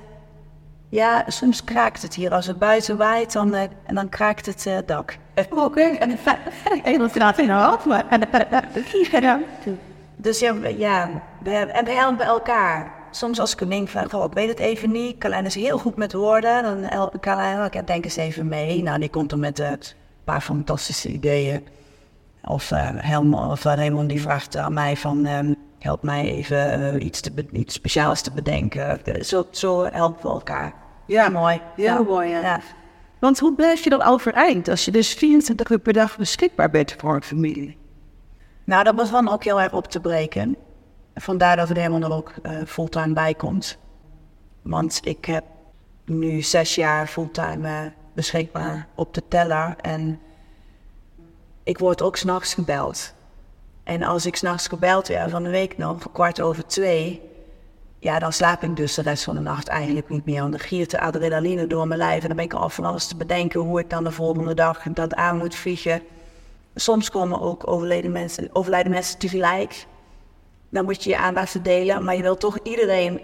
Ja, 0.88 1.24
soms 1.26 1.64
kraakt 1.64 2.02
het 2.02 2.14
hier. 2.14 2.32
Als 2.32 2.46
het 2.46 2.58
buiten 2.58 2.96
waait, 2.96 3.32
dan, 3.32 3.54
uh, 3.54 3.62
en 3.62 3.94
dan 3.94 4.08
kraakt 4.08 4.46
het 4.46 4.64
uh, 4.66 4.78
dak. 4.86 5.18
Oké, 5.50 5.80
en 6.84 6.98
dat 6.98 7.12
gaat 7.12 7.38
in 7.38 7.50
af, 7.50 7.84
maar... 7.84 8.04
Dus 10.18 10.38
ja, 10.38 10.54
ja 10.76 11.10
we, 11.42 11.50
en 11.50 11.84
we 11.84 11.90
helpen 11.90 12.26
elkaar. 12.26 12.92
Soms 13.10 13.40
als 13.40 13.52
ik 13.52 13.60
een 13.60 13.68
ding 13.68 13.90
van, 13.90 14.04
ik 14.04 14.32
weet 14.32 14.48
het 14.48 14.58
even 14.58 14.90
niet. 14.90 15.18
Carlijn 15.18 15.44
is 15.44 15.54
heel 15.54 15.78
goed 15.78 15.96
met 15.96 16.12
woorden. 16.12 16.62
Dan 16.62 17.10
Carlijn, 17.20 17.72
ik 17.72 17.86
denk 17.86 18.04
eens 18.04 18.16
even 18.16 18.48
mee. 18.48 18.82
Nou, 18.82 18.98
die 18.98 19.08
komt 19.08 19.32
er 19.32 19.38
met 19.38 19.58
uh, 19.58 19.70
een 19.70 19.78
paar 20.24 20.40
fantastische 20.40 21.08
ideeën. 21.08 21.66
Of 22.44 22.70
uh, 22.70 22.88
Helmond, 22.94 23.50
of 23.50 23.62
Raymond 23.62 24.08
die 24.08 24.20
vraagt 24.20 24.56
aan 24.56 24.72
mij 24.72 24.96
van... 24.96 25.26
Um, 25.26 25.56
help 25.86 26.02
mij 26.02 26.30
even 26.30 26.80
uh, 26.80 27.04
iets, 27.04 27.20
te 27.20 27.46
iets 27.52 27.74
speciaals 27.74 28.22
te 28.22 28.30
bedenken. 28.32 29.00
Zo, 29.24 29.46
zo 29.50 29.84
helpen 29.84 30.22
we 30.22 30.28
elkaar. 30.28 30.74
Ja, 31.06 31.28
mooi. 31.28 31.60
Ja, 31.76 32.02
mooi. 32.02 32.28
Ja. 32.28 32.40
ja. 32.40 32.60
Want 33.18 33.38
hoe 33.38 33.54
blijf 33.54 33.84
je 33.84 33.90
dan 33.90 34.02
overeind 34.02 34.68
als 34.68 34.84
je 34.84 34.90
dus 34.90 35.14
24 35.14 35.70
uur 35.70 35.78
per 35.78 35.92
dag 35.92 36.16
beschikbaar 36.16 36.70
bent 36.70 36.94
voor 36.98 37.14
een 37.14 37.22
familie? 37.22 37.78
Nou, 38.64 38.84
dat 38.84 38.94
was 38.94 39.10
dan 39.10 39.28
ook 39.28 39.44
heel 39.44 39.60
erg 39.60 39.72
op 39.72 39.86
te 39.86 40.00
breken. 40.00 40.56
Vandaar 41.14 41.56
dat 41.56 41.70
er 41.70 41.76
helemaal 41.76 42.10
er 42.10 42.16
ook 42.16 42.32
uh, 42.42 42.58
fulltime 42.66 43.12
bij 43.12 43.34
komt. 43.34 43.78
Want 44.62 45.00
ik 45.02 45.24
heb 45.24 45.44
nu 46.04 46.42
zes 46.42 46.74
jaar 46.74 47.06
fulltime 47.06 47.68
uh, 47.68 47.90
beschikbaar 48.14 48.88
op 48.94 49.14
de 49.14 49.22
teller. 49.28 49.76
En 49.80 50.20
ik 51.62 51.78
word 51.78 52.02
ook 52.02 52.16
s'nachts 52.16 52.54
gebeld. 52.54 53.14
En 53.86 54.02
als 54.02 54.26
ik 54.26 54.36
s'nachts 54.36 54.68
gebeld 54.68 55.08
werd 55.08 55.30
van 55.30 55.42
de 55.42 55.50
week 55.50 55.78
nog, 55.78 56.12
kwart 56.12 56.40
over 56.40 56.66
twee, 56.66 57.22
ja, 57.98 58.18
dan 58.18 58.32
slaap 58.32 58.62
ik 58.62 58.76
dus 58.76 58.94
de 58.94 59.02
rest 59.02 59.24
van 59.24 59.34
de 59.34 59.40
nacht 59.40 59.68
eigenlijk 59.68 60.08
niet 60.08 60.24
meer. 60.24 60.40
Want 60.40 60.50
dan 60.50 60.60
giert 60.60 60.90
de 60.90 61.00
adrenaline 61.00 61.66
door 61.66 61.86
mijn 61.86 62.00
lijf 62.00 62.22
en 62.22 62.26
dan 62.26 62.36
ben 62.36 62.44
ik 62.44 62.54
al 62.54 62.68
van 62.68 62.84
alles 62.84 63.06
te 63.06 63.16
bedenken 63.16 63.60
hoe 63.60 63.80
ik 63.80 63.90
dan 63.90 64.04
de 64.04 64.10
volgende 64.10 64.54
dag 64.54 64.82
dat 64.82 65.14
aan 65.14 65.36
moet 65.36 65.54
vliegen. 65.54 66.02
Soms 66.74 67.10
komen 67.10 67.40
ook 67.40 67.70
overleden 67.70 68.12
mensen, 68.12 68.48
overlijden 68.52 68.92
mensen 68.92 69.18
tegelijk. 69.18 69.86
Dan 70.68 70.84
moet 70.84 71.04
je 71.04 71.10
je 71.10 71.18
aandacht 71.18 71.64
delen, 71.64 72.04
maar 72.04 72.16
je 72.16 72.22
wil 72.22 72.36
toch 72.36 72.58
iedereen 72.62 73.20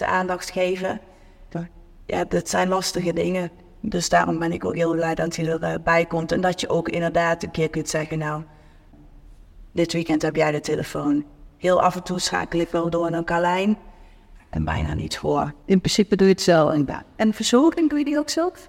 100% 0.00 0.04
aandacht 0.04 0.50
geven. 0.50 1.00
Ja, 2.06 2.24
dat 2.24 2.48
zijn 2.48 2.68
lastige 2.68 3.12
dingen. 3.12 3.50
Dus 3.80 4.08
daarom 4.08 4.38
ben 4.38 4.52
ik 4.52 4.64
ook 4.64 4.74
heel 4.74 4.92
blij 4.92 5.14
dat 5.14 5.36
je 5.36 5.58
erbij 5.58 6.04
komt. 6.04 6.32
En 6.32 6.40
dat 6.40 6.60
je 6.60 6.68
ook 6.68 6.88
inderdaad 6.88 7.42
een 7.42 7.50
keer 7.50 7.70
kunt 7.70 7.88
zeggen, 7.88 8.18
nou, 8.18 8.42
dit 9.76 9.92
weekend 9.92 10.22
heb 10.22 10.36
jij 10.36 10.52
de 10.52 10.60
telefoon. 10.60 11.24
Heel 11.56 11.82
af 11.82 11.96
en 11.96 12.02
toe 12.02 12.18
schakel 12.18 12.60
ik 12.60 12.68
wel 12.68 12.90
door 12.90 13.10
naar 13.10 13.24
Carlijn. 13.24 13.78
En 14.50 14.64
bijna 14.64 14.94
niet 14.94 15.18
voor. 15.18 15.52
In 15.64 15.78
principe 15.78 16.16
doe 16.16 16.26
je 16.26 16.32
het 16.32 16.42
zelf. 16.42 16.74
En 17.16 17.34
verzorging 17.34 17.88
doe 17.88 17.98
je 17.98 18.04
die 18.04 18.18
ook 18.18 18.28
zelf? 18.28 18.68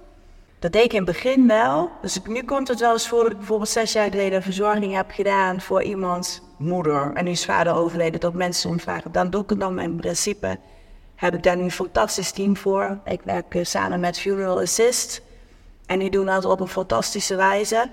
Dat 0.59 0.71
deed 0.71 0.83
ik 0.83 0.93
in 0.93 0.97
het 0.97 1.05
begin 1.05 1.47
wel. 1.47 1.89
Dus 2.01 2.19
nu 2.25 2.43
komt 2.43 2.67
het 2.67 2.79
wel 2.79 2.91
eens 2.91 3.07
voor 3.07 3.23
dat 3.23 3.31
ik 3.31 3.37
bijvoorbeeld 3.37 3.69
zes 3.69 3.91
jaar 3.91 4.09
geleden 4.09 4.43
verzorging 4.43 4.95
heb 4.95 5.11
gedaan 5.11 5.61
voor 5.61 5.83
iemands 5.83 6.41
moeder. 6.57 7.11
En 7.13 7.23
nu 7.25 7.31
is 7.31 7.45
vader 7.45 7.75
overleden, 7.75 8.19
dat 8.19 8.33
mensen 8.33 8.69
omvragen. 8.69 9.11
Dan 9.11 9.29
doe 9.29 9.43
ik 9.43 9.49
het 9.49 9.59
dan 9.59 9.79
in 9.79 9.95
principe. 9.95 10.59
Heb 11.15 11.33
ik 11.33 11.43
daar 11.43 11.57
nu 11.57 11.63
een 11.63 11.71
fantastisch 11.71 12.31
team 12.31 12.57
voor. 12.57 12.99
Ik 13.05 13.21
werk 13.23 13.55
eh, 13.55 13.63
samen 13.63 13.99
met 13.99 14.19
Funeral 14.19 14.59
Assist. 14.59 15.21
En 15.85 15.99
die 15.99 16.09
doen 16.09 16.25
dat 16.25 16.45
op 16.45 16.59
een 16.59 16.67
fantastische 16.67 17.35
wijze. 17.35 17.89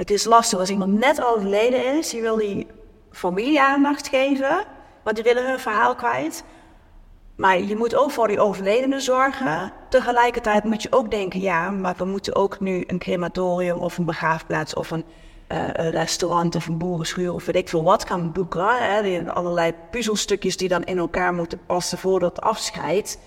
Het 0.00 0.10
is 0.10 0.24
lastig 0.24 0.58
als 0.58 0.70
iemand 0.70 0.98
net 0.98 1.24
overleden 1.24 1.98
is. 1.98 2.10
Die 2.10 2.20
wil 2.20 2.36
die 2.36 2.66
familie 3.10 3.60
aandacht 3.62 4.08
geven. 4.08 4.64
Want 5.02 5.16
die 5.16 5.24
willen 5.24 5.48
hun 5.48 5.58
verhaal 5.58 5.94
kwijt. 5.94 6.44
Maar 7.36 7.60
je 7.60 7.76
moet 7.76 7.94
ook 7.94 8.10
voor 8.10 8.28
die 8.28 8.40
overledene 8.40 9.00
zorgen. 9.00 9.72
Tegelijkertijd 9.88 10.64
moet 10.64 10.82
je 10.82 10.92
ook 10.92 11.10
denken, 11.10 11.40
ja, 11.40 11.70
maar 11.70 11.94
we 11.96 12.04
moeten 12.04 12.34
ook 12.34 12.60
nu 12.60 12.84
een 12.86 12.98
crematorium 12.98 13.78
of 13.78 13.98
een 13.98 14.04
begraafplaats 14.04 14.74
of 14.74 14.90
een, 14.90 15.04
een 15.46 15.90
restaurant 15.90 16.54
of 16.54 16.66
een 16.66 16.78
boerenschuur 16.78 17.32
of 17.32 17.44
weet 17.44 17.56
ik 17.56 17.68
veel 17.68 17.84
wat 17.84 18.06
gaan 18.06 18.32
boeken. 18.32 18.66
Hè? 18.68 19.32
Allerlei 19.32 19.74
puzzelstukjes 19.90 20.56
die 20.56 20.68
dan 20.68 20.84
in 20.84 20.98
elkaar 20.98 21.34
moeten 21.34 21.60
passen 21.66 21.98
voor 21.98 22.20
dat 22.20 22.40
afscheid. 22.40 23.18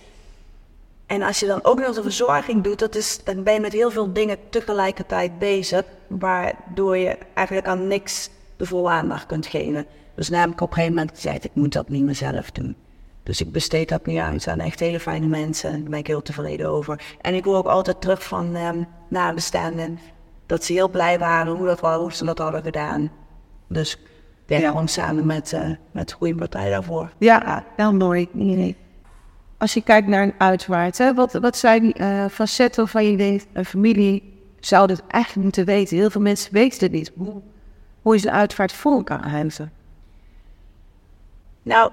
En 1.05 1.21
als 1.21 1.39
je 1.39 1.45
dan 1.45 1.63
ook 1.63 1.79
nog 1.79 1.95
de 1.95 2.01
verzorging 2.01 2.63
doet, 2.63 2.79
dat 2.79 2.95
is, 2.95 3.23
dan 3.23 3.43
ben 3.43 3.53
je 3.53 3.59
met 3.59 3.73
heel 3.73 3.91
veel 3.91 4.13
dingen 4.13 4.37
tegelijkertijd 4.49 5.39
bezig, 5.39 5.83
waardoor 6.07 6.97
je 6.97 7.17
eigenlijk 7.33 7.67
aan 7.67 7.87
niks 7.87 8.29
de 8.57 8.65
volle 8.65 8.89
aandacht 8.89 9.25
kunt 9.25 9.45
geven. 9.45 9.85
Dus 10.15 10.29
namelijk 10.29 10.61
op 10.61 10.67
een 10.67 10.73
gegeven 10.73 10.95
moment 10.95 11.15
gezegd, 11.15 11.43
ik 11.43 11.51
moet 11.53 11.73
dat 11.73 11.89
niet 11.89 12.03
meer 12.03 12.15
zelf 12.15 12.51
doen. 12.51 12.75
Dus 13.23 13.41
ik 13.41 13.51
besteed 13.51 13.89
dat 13.89 14.05
nu 14.05 14.17
uit 14.17 14.47
aan 14.47 14.59
echt 14.59 14.79
hele 14.79 14.99
fijne 14.99 15.27
mensen. 15.27 15.71
Daar 15.71 15.89
ben 15.89 15.99
ik 15.99 16.07
heel 16.07 16.21
tevreden 16.21 16.69
over. 16.69 17.15
En 17.21 17.33
ik 17.33 17.45
hoor 17.45 17.55
ook 17.55 17.67
altijd 17.67 18.01
terug 18.01 18.23
van 18.23 18.55
um, 18.55 18.87
nabestaanden 19.07 19.99
dat 20.45 20.63
ze 20.63 20.73
heel 20.73 20.89
blij 20.89 21.19
waren 21.19 21.55
hoe, 21.55 21.65
dat, 21.65 21.79
hoe 21.79 22.13
ze 22.13 22.25
dat 22.25 22.37
hadden 22.37 22.63
gedaan. 22.63 23.11
Dus 23.67 23.97
ik 24.45 24.59
ja. 24.59 24.67
gewoon 24.67 24.87
samen 24.87 25.25
met, 25.25 25.51
uh, 25.51 25.69
met 25.91 26.09
de 26.09 26.15
goede 26.15 26.35
partij 26.35 26.69
daarvoor. 26.69 27.11
Ja, 27.17 27.63
heel 27.75 27.93
mooi. 27.93 28.27
Nee. 28.31 28.75
Als 29.63 29.73
je 29.73 29.81
kijkt 29.81 30.07
naar 30.07 30.23
een 30.23 30.35
uitvaart, 30.37 30.97
hè, 30.97 31.13
wat, 31.13 31.33
wat 31.33 31.57
zijn 31.57 32.01
uh, 32.01 32.25
facetten 32.31 32.87
van 32.87 33.05
je 33.05 33.17
denkt, 33.17 33.45
een 33.53 33.65
familie 33.65 34.43
zou 34.59 34.87
dit 34.87 35.01
eigenlijk 35.07 35.43
moeten 35.43 35.65
weten. 35.65 35.97
Heel 35.97 36.09
veel 36.09 36.21
mensen 36.21 36.53
weten 36.53 36.79
het 36.79 36.91
niet. 36.91 37.11
Hoe, 37.15 37.41
hoe 38.01 38.15
is 38.15 38.23
een 38.23 38.31
uitvaart 38.31 38.73
voor 38.73 38.91
elkaar 38.91 39.29
hebben? 39.31 39.71
Nou, 41.61 41.91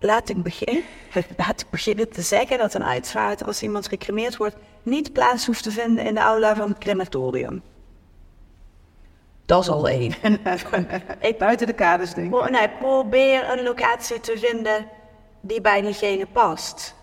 laat 0.00 0.28
ik, 0.28 0.42
beginnen, 0.42 0.82
laat 1.36 1.60
ik 1.60 1.70
beginnen 1.70 2.10
te 2.10 2.22
zeggen 2.22 2.58
dat 2.58 2.74
een 2.74 2.84
uitvaart, 2.84 3.44
als 3.44 3.62
iemand 3.62 3.88
gecremeerd 3.88 4.36
wordt, 4.36 4.56
niet 4.82 5.12
plaats 5.12 5.46
hoeft 5.46 5.62
te 5.62 5.70
vinden 5.70 6.04
in 6.04 6.14
de 6.14 6.20
aula 6.20 6.56
van 6.56 6.68
het 6.68 6.78
crematorium. 6.78 7.62
Dat 9.46 9.62
is 9.62 9.68
al 9.68 9.88
één. 9.88 10.14
ik 11.20 11.38
buiten 11.38 11.66
de 11.66 11.72
kaders 11.72 12.14
denk 12.14 12.34
ik. 12.34 12.50
Nee, 12.50 12.68
probeer 12.68 13.50
een 13.50 13.62
locatie 13.62 14.20
te 14.20 14.38
vinden 14.38 14.86
die 15.40 15.60
bij 15.60 15.80
diegene 15.80 16.26
past. 16.26 17.00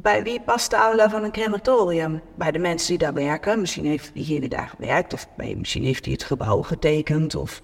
Bij 0.00 0.22
wie 0.22 0.40
past 0.40 0.70
de 0.70 0.76
aula 0.76 1.10
van 1.10 1.24
een 1.24 1.30
crematorium? 1.30 2.20
Bij 2.34 2.50
de 2.50 2.58
mensen 2.58 2.88
die 2.88 2.98
daar 2.98 3.14
werken. 3.14 3.60
Misschien 3.60 3.84
heeft 3.84 4.10
diegene 4.14 4.48
daar 4.48 4.68
gewerkt, 4.68 5.12
of 5.12 5.28
misschien 5.36 5.84
heeft 5.84 6.04
hij 6.04 6.14
het 6.14 6.22
gebouw 6.22 6.62
getekend, 6.62 7.34
of 7.34 7.60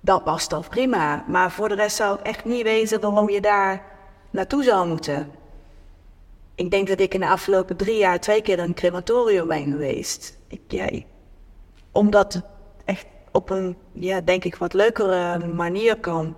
dat 0.00 0.24
past 0.24 0.50
dan 0.50 0.64
prima. 0.68 1.24
Maar 1.28 1.50
voor 1.50 1.68
de 1.68 1.74
rest 1.74 1.96
zou 1.96 2.18
ik 2.18 2.26
echt 2.26 2.44
niet 2.44 2.62
weten 2.62 3.00
waarom 3.00 3.30
je 3.30 3.40
daar 3.40 3.82
naartoe 4.30 4.62
zou 4.62 4.88
moeten. 4.88 5.30
Ik 6.54 6.70
denk 6.70 6.88
dat 6.88 7.00
ik 7.00 7.14
in 7.14 7.20
de 7.20 7.28
afgelopen 7.28 7.76
drie 7.76 7.98
jaar 7.98 8.20
twee 8.20 8.42
keer 8.42 8.58
een 8.58 8.74
crematorium 8.74 9.48
ben 9.48 9.70
geweest. 9.70 10.38
Ik, 10.48 10.60
ja, 10.68 10.88
omdat 11.92 12.32
het 12.32 12.44
echt 12.84 13.06
op 13.32 13.50
een, 13.50 13.76
ja, 13.92 14.20
denk 14.20 14.44
ik, 14.44 14.56
wat 14.56 14.72
leukere 14.72 15.46
manier 15.46 16.00
kan. 16.00 16.36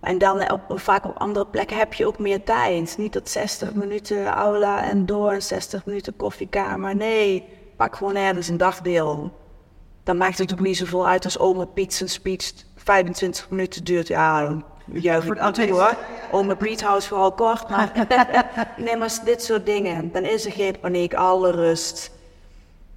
En 0.00 0.18
dan 0.18 0.52
op, 0.52 0.60
vaak 0.68 1.04
op 1.04 1.18
andere 1.18 1.46
plekken 1.46 1.76
heb 1.76 1.94
je 1.94 2.06
ook 2.06 2.18
meer 2.18 2.44
tijd. 2.44 2.94
Niet 2.98 3.12
dat 3.12 3.28
60 3.28 3.74
minuten 3.74 4.26
aula 4.26 4.82
en 4.84 5.06
door 5.06 5.32
en 5.32 5.42
60 5.42 5.84
minuten 5.84 6.16
koffiekamer. 6.16 6.96
Nee, 6.96 7.48
pak 7.76 7.96
gewoon 7.96 8.16
ergens 8.16 8.48
een 8.48 8.56
dagdeel. 8.56 9.32
Dan 10.04 10.16
maakt 10.16 10.38
het 10.38 10.52
ook 10.52 10.60
niet 10.60 10.76
zoveel 10.76 11.06
uit 11.06 11.24
als 11.24 11.38
oma 11.38 11.64
Piet 11.64 11.94
zijn 11.94 12.08
speech 12.08 12.52
25 12.76 13.50
minuten 13.50 13.84
duurt. 13.84 14.08
Ja, 14.08 14.62
juich 14.92 15.24
voor 15.24 15.36
het 15.36 15.70
hoor. 15.70 15.96
Oma 16.30 16.54
Piet 16.54 16.82
houdt 16.82 17.06
vooral 17.06 17.32
kort. 17.32 17.68
Maar 17.68 18.06
nee, 18.76 18.96
maar 18.96 19.18
dit 19.24 19.42
soort 19.42 19.66
dingen. 19.66 20.12
Dan 20.12 20.22
is 20.24 20.44
er 20.44 20.52
geen 20.52 20.80
paniek, 20.80 21.14
alle 21.14 21.50
rust. 21.50 22.10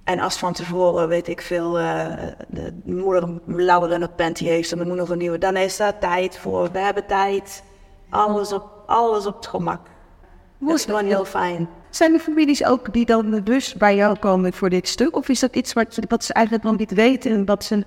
En 0.04 0.20
als 0.20 0.36
van 0.36 0.52
tevoren, 0.52 1.08
weet 1.08 1.28
ik 1.28 1.40
veel, 1.40 1.80
uh, 1.80 2.06
de 2.48 2.72
moeder 2.84 3.28
lauwer 3.46 3.92
in 3.92 4.00
het 4.00 4.16
panty 4.16 4.44
heeft 4.44 4.72
en 4.72 4.78
de 4.78 4.84
moeder 4.84 5.10
een 5.10 5.18
nieuwe, 5.18 5.38
dan 5.38 5.56
is 5.56 5.76
daar 5.76 5.98
tijd 5.98 6.38
voor. 6.38 6.72
We 6.72 6.78
hebben 6.78 7.06
tijd. 7.06 7.62
Alles 8.10 8.52
op, 8.52 8.82
alles 8.86 9.26
op 9.26 9.36
het 9.36 9.46
gemak. 9.46 9.80
Dat 10.58 10.74
is 10.74 10.84
gewoon 10.84 11.04
heel 11.04 11.24
fijn. 11.24 11.68
Zijn 11.90 12.14
er 12.14 12.20
families 12.20 12.64
ook 12.64 12.92
die 12.92 13.04
dan 13.04 13.40
dus 13.44 13.74
bij 13.74 13.96
jou 13.96 14.18
komen 14.18 14.52
voor 14.52 14.68
dit 14.68 14.88
stuk? 14.88 15.16
Of 15.16 15.28
is 15.28 15.40
dat 15.40 15.56
iets 15.56 15.72
wat, 15.72 15.98
wat 16.08 16.24
ze 16.24 16.32
eigenlijk 16.32 16.66
nog 16.66 16.76
niet 16.76 16.94
weten 16.94 17.30
en 17.30 17.44
wat 17.44 17.64
ze 17.64 17.84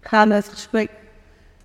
gaan 0.00 0.30
het 0.30 0.48
gesprek 0.48 0.90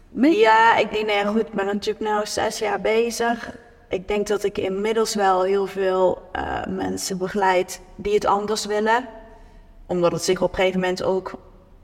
mee? 0.10 0.38
Ja, 0.38 0.78
ik 0.78 0.91
denk, 0.91 1.06
nee, 1.06 1.26
goed, 1.26 1.41
ik 1.41 1.52
ben 1.52 1.65
natuurlijk 1.65 2.00
nu 2.00 2.19
zes 2.23 2.60
jaar 2.60 2.82
bezig. 2.82 3.56
Ik 3.89 4.08
denk 4.08 4.28
dat 4.28 4.43
ik 4.43 4.58
inmiddels 4.58 5.15
wel 5.15 5.43
heel 5.43 5.65
veel 5.65 6.21
uh, 6.36 6.65
mensen 6.67 7.17
begeleid 7.17 7.82
die 7.95 8.13
het 8.13 8.26
anders 8.26 8.65
willen 8.65 9.08
omdat 9.88 10.12
het 10.12 10.23
zich 10.23 10.41
op 10.41 10.50
een 10.50 10.56
gegeven 10.56 10.80
moment 10.80 11.04
ook 11.04 11.34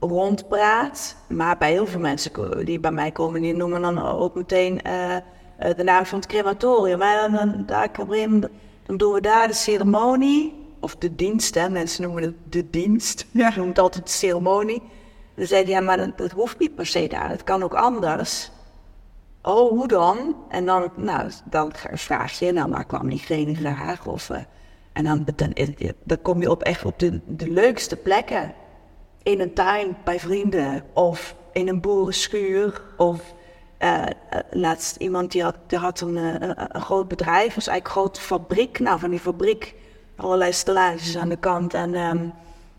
rondpraat. 0.00 1.16
Maar 1.28 1.58
bij 1.58 1.70
heel 1.70 1.86
veel 1.86 2.00
mensen 2.00 2.64
die 2.64 2.80
bij 2.80 2.92
mij 2.92 3.10
komen, 3.10 3.42
die 3.42 3.56
noemen 3.56 3.82
dan 3.82 4.06
ook 4.06 4.34
meteen... 4.34 4.80
Uh, 4.86 5.16
eh, 5.58 5.76
de 5.76 5.82
naam 5.82 6.06
van 6.06 6.18
het 6.18 6.28
crematorium. 6.28 7.02
En 7.02 7.32
dan, 7.32 7.62
daar, 7.66 7.90
dan 8.86 8.96
doen 8.96 9.12
we 9.12 9.20
daar 9.20 9.46
de 9.46 9.54
ceremonie, 9.54 10.54
of 10.80 10.96
de 10.96 11.14
dienst, 11.14 11.54
hè. 11.54 11.68
mensen 11.68 12.02
noemen 12.02 12.22
het 12.22 12.34
de 12.48 12.70
dienst. 12.70 13.26
Ja. 13.30 13.48
Je 13.48 13.56
noemt 13.56 13.68
het 13.68 13.78
altijd 13.78 14.04
de 14.06 14.12
ceremonie. 14.12 14.82
Dan 15.34 15.46
zei 15.46 15.62
hij, 15.62 15.72
ja, 15.72 15.80
maar 15.80 15.96
dat, 15.96 16.18
dat 16.18 16.30
hoeft 16.30 16.58
niet 16.58 16.74
per 16.74 16.86
se 16.86 17.06
daar, 17.08 17.30
het 17.30 17.44
kan 17.44 17.62
ook 17.62 17.74
anders. 17.74 18.50
Oh, 19.42 19.70
hoe 19.70 19.88
dan? 19.88 20.36
En 20.48 20.66
dan, 20.66 20.90
nou, 20.96 21.30
dan 21.44 21.72
vraag 21.92 22.38
je, 22.38 22.52
nou, 22.52 22.70
waar 22.70 22.84
kwam 22.84 23.08
diegene 23.08 23.54
graag? 23.54 24.06
Of, 24.06 24.30
eh, 24.30 24.38
en 24.94 25.04
dan, 25.04 25.26
dan, 25.36 25.54
dan 26.04 26.22
kom 26.22 26.40
je 26.40 26.50
op 26.50 26.62
echt 26.62 26.84
op 26.84 26.98
de, 26.98 27.20
de 27.26 27.50
leukste 27.50 27.96
plekken. 27.96 28.54
In 29.22 29.40
een 29.40 29.54
tuin 29.54 29.96
bij 30.04 30.20
vrienden, 30.20 30.82
of 30.92 31.34
in 31.52 31.68
een 31.68 31.80
boerenschuur, 31.80 32.82
of 32.96 33.34
eh, 33.78 34.02
eh, 34.02 34.08
laatst 34.50 34.96
iemand 34.96 35.32
die 35.32 35.42
had, 35.42 35.56
die 35.66 35.78
had 35.78 36.00
een, 36.00 36.16
eh, 36.16 36.50
een, 36.68 36.80
groot 36.80 37.08
bedrijf, 37.08 37.54
was 37.54 37.66
eigenlijk 37.66 37.86
een 37.86 38.02
grote 38.02 38.20
fabriek. 38.20 38.78
Nou, 38.78 38.98
van 38.98 39.10
die 39.10 39.20
fabriek, 39.20 39.74
allerlei 40.16 40.52
stellages 40.52 41.16
aan 41.16 41.28
de 41.28 41.36
kant. 41.36 41.74
En 41.74 41.94
ehm, 41.94 42.28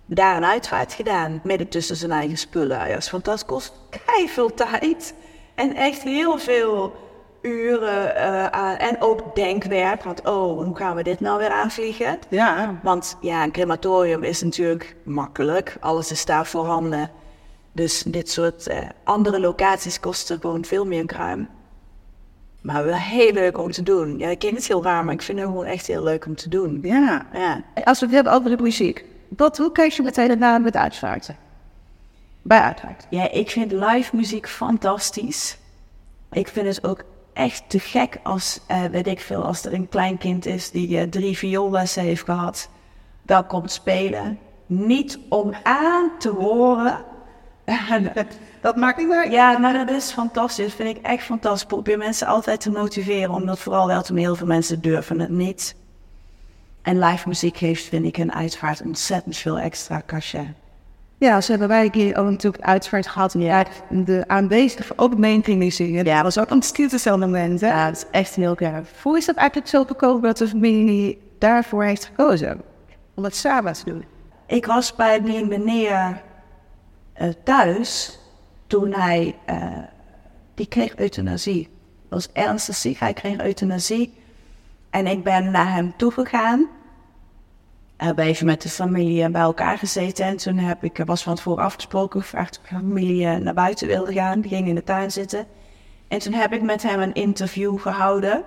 daar 0.05 0.37
een 0.37 0.45
uitvaart 0.45 0.93
gedaan, 0.93 1.39
midden 1.43 1.67
tussen 1.67 1.95
zijn 1.95 2.11
eigen 2.11 2.37
spullen. 2.37 2.77
Ja, 2.77 2.87
dat 2.87 2.97
is 2.97 3.07
fantastisch, 3.07 3.47
kost 3.47 3.73
veel 4.27 4.53
tijd. 4.53 5.13
En 5.55 5.75
echt 5.75 6.03
heel 6.03 6.37
veel 6.37 7.04
uren 7.45 8.15
eh, 8.15 8.45
aan, 8.45 8.75
en 8.77 9.01
ook 9.01 9.35
denkwerk. 9.35 10.03
Want 10.03 10.21
oh, 10.21 10.63
hoe 10.63 10.75
gaan 10.75 10.95
we 10.95 11.03
dit 11.03 11.19
nou 11.19 11.37
weer 11.37 11.49
aanvliegen? 11.49 12.19
Ja, 12.29 12.79
Want 12.83 13.17
ja, 13.21 13.43
een 13.43 13.51
crematorium 13.51 14.23
is 14.23 14.41
natuurlijk 14.41 14.95
makkelijk. 15.03 15.77
Alles 15.79 16.11
is 16.11 16.25
daar 16.25 16.45
voorhanden. 16.45 17.11
Dus 17.71 18.03
dit 18.07 18.29
soort 18.29 18.67
eh, 18.67 18.77
andere 19.03 19.39
locaties 19.39 19.99
kosten 19.99 20.39
gewoon 20.39 20.65
veel 20.65 20.85
meer 20.85 21.05
kruim. 21.05 21.49
Maar 22.61 22.85
wel 22.85 22.95
heel 22.95 23.31
leuk 23.31 23.57
om 23.57 23.71
te 23.71 23.83
doen. 23.83 24.17
Ja, 24.17 24.29
ik 24.29 24.39
ken 24.39 24.55
het 24.55 24.67
heel 24.67 24.83
raar, 24.83 25.05
maar 25.05 25.13
ik 25.13 25.21
vind 25.21 25.39
het 25.39 25.47
gewoon 25.47 25.65
echt 25.65 25.87
heel 25.87 26.03
leuk 26.03 26.25
om 26.25 26.35
te 26.35 26.49
doen. 26.49 26.79
ja. 26.83 27.25
Ja. 27.33 27.63
Als 27.83 27.99
we 27.99 28.05
het 28.05 28.15
hebben 28.15 28.33
over 28.33 28.57
de 28.57 28.63
muziek. 28.63 29.05
Wat, 29.27 29.57
hoe 29.57 29.71
kijk 29.71 29.91
je 29.91 30.03
meteen 30.03 30.29
ernaar 30.29 30.61
met 30.61 30.75
uitvaarten? 30.75 31.37
Bij 32.41 32.59
uitvaart. 32.59 33.07
Ja, 33.09 33.31
ik 33.31 33.49
vind 33.49 33.71
live 33.71 34.15
muziek 34.15 34.47
fantastisch. 34.47 35.57
Ik 36.31 36.47
vind 36.47 36.67
het 36.67 36.87
ook 36.87 37.03
echt 37.35 37.69
te 37.69 37.79
gek 37.79 38.19
als, 38.23 38.59
eh, 38.67 38.83
weet 38.83 39.07
ik 39.07 39.19
veel, 39.19 39.43
als 39.43 39.65
er 39.65 39.73
een 39.73 39.89
kleinkind 39.89 40.45
is 40.45 40.71
die 40.71 40.99
eh, 40.99 41.07
drie 41.07 41.37
vioollessen 41.37 42.03
heeft 42.03 42.23
gehad. 42.23 42.69
Dat 43.21 43.47
komt 43.47 43.71
spelen. 43.71 44.39
Niet 44.65 45.19
om 45.29 45.53
aan 45.63 46.11
te 46.19 46.29
horen. 46.29 47.03
Dat 48.61 48.75
maakt 48.75 48.97
niet 48.97 49.11
uit. 49.11 49.31
ja, 49.31 49.57
nou 49.57 49.85
dat 49.85 49.89
is 49.95 50.11
fantastisch. 50.11 50.65
Dat 50.65 50.75
vind 50.75 50.97
ik 50.97 51.03
echt 51.03 51.23
fantastisch. 51.23 51.61
Ik 51.61 51.67
probeer 51.67 51.97
mensen 51.97 52.27
altijd 52.27 52.61
te 52.61 52.71
motiveren, 52.71 53.29
omdat 53.29 53.59
vooral 53.59 53.87
wel 53.87 54.01
te 54.01 54.13
heel 54.13 54.35
veel 54.35 54.47
mensen 54.47 54.81
durven 54.81 55.19
het 55.19 55.29
niet. 55.29 55.75
En 56.81 56.99
live 56.99 57.27
muziek 57.27 57.57
geeft, 57.57 57.83
vind 57.83 58.05
ik, 58.05 58.17
een 58.17 58.33
uitvaart 58.33 58.81
ontzettend 58.81 59.37
veel 59.37 59.59
extra 59.59 60.01
cachet. 60.05 60.47
Ja, 61.17 61.41
ze 61.41 61.49
hebben 61.51 61.67
wij 61.67 61.89
keer 61.89 62.17
ook 62.17 62.29
natuurlijk 62.29 62.63
uitvaart 62.63 63.07
gehad. 63.07 63.33
Ja. 63.33 63.65
De 63.89 64.23
aanwezigen 64.27 64.97
ook 64.97 65.13
gingen 65.17 65.71
zingen. 65.71 66.05
Ja, 66.05 66.15
dat 66.15 66.35
was 66.35 66.39
ook 66.45 66.49
een 66.49 66.61
stiltezelfde 66.61 67.25
moment. 67.25 67.61
Hè? 67.61 67.67
Ja, 67.67 67.85
dat 67.85 67.95
is 67.95 68.05
echt 68.11 68.35
heel 68.35 68.55
gaaf. 68.55 69.03
Hoe 69.03 69.17
is 69.17 69.25
dat 69.25 69.35
eigenlijk 69.35 69.67
zo 69.67 69.83
gekomen 69.83 70.21
dat 70.21 70.37
de 70.37 70.47
familie 70.47 71.21
daarvoor 71.39 71.83
heeft 71.83 72.05
gekozen? 72.05 72.61
Om 73.13 73.23
het 73.23 73.35
samen 73.35 73.73
te 73.73 73.85
doen. 73.85 74.05
Ik 74.47 74.65
was 74.65 74.95
bij 74.95 75.21
die 75.21 75.45
meneer 75.45 76.21
eh, 77.13 77.29
thuis 77.43 78.19
toen 78.67 78.93
hij, 78.93 79.35
eh, 79.45 79.77
die 80.55 80.67
kreeg 80.67 80.95
euthanasie. 80.95 81.69
Dat 82.09 82.25
was 82.25 82.45
ernstig 82.45 82.75
ziek, 82.75 82.99
hij 82.99 83.13
kreeg 83.13 83.39
euthanasie. 83.39 84.13
En 84.89 85.07
ik 85.07 85.23
ben 85.23 85.51
naar 85.51 85.73
hem 85.73 85.93
toegegaan. 85.97 86.67
Hebben 87.97 88.25
even 88.25 88.45
met 88.45 88.61
de 88.61 88.69
familie 88.69 89.29
bij 89.29 89.41
elkaar 89.41 89.77
gezeten. 89.77 90.25
En 90.25 90.37
toen 90.37 90.57
heb 90.57 90.83
ik, 90.83 90.99
er 90.99 91.05
was 91.05 91.23
van 91.23 91.35
tevoren 91.35 91.63
afgesproken, 91.63 92.21
gevraagd 92.21 92.59
of 92.59 92.69
de 92.69 92.75
familie 92.75 93.25
eh, 93.25 93.35
naar 93.35 93.53
buiten 93.53 93.87
wilde 93.87 94.13
gaan. 94.13 94.41
Die 94.41 94.51
ging 94.55 94.67
in 94.67 94.75
de 94.75 94.83
tuin 94.83 95.11
zitten. 95.11 95.45
En 96.07 96.19
toen 96.19 96.33
heb 96.33 96.53
ik 96.53 96.61
met 96.61 96.83
hem 96.83 96.99
een 96.99 97.13
interview 97.13 97.79
gehouden. 97.79 98.43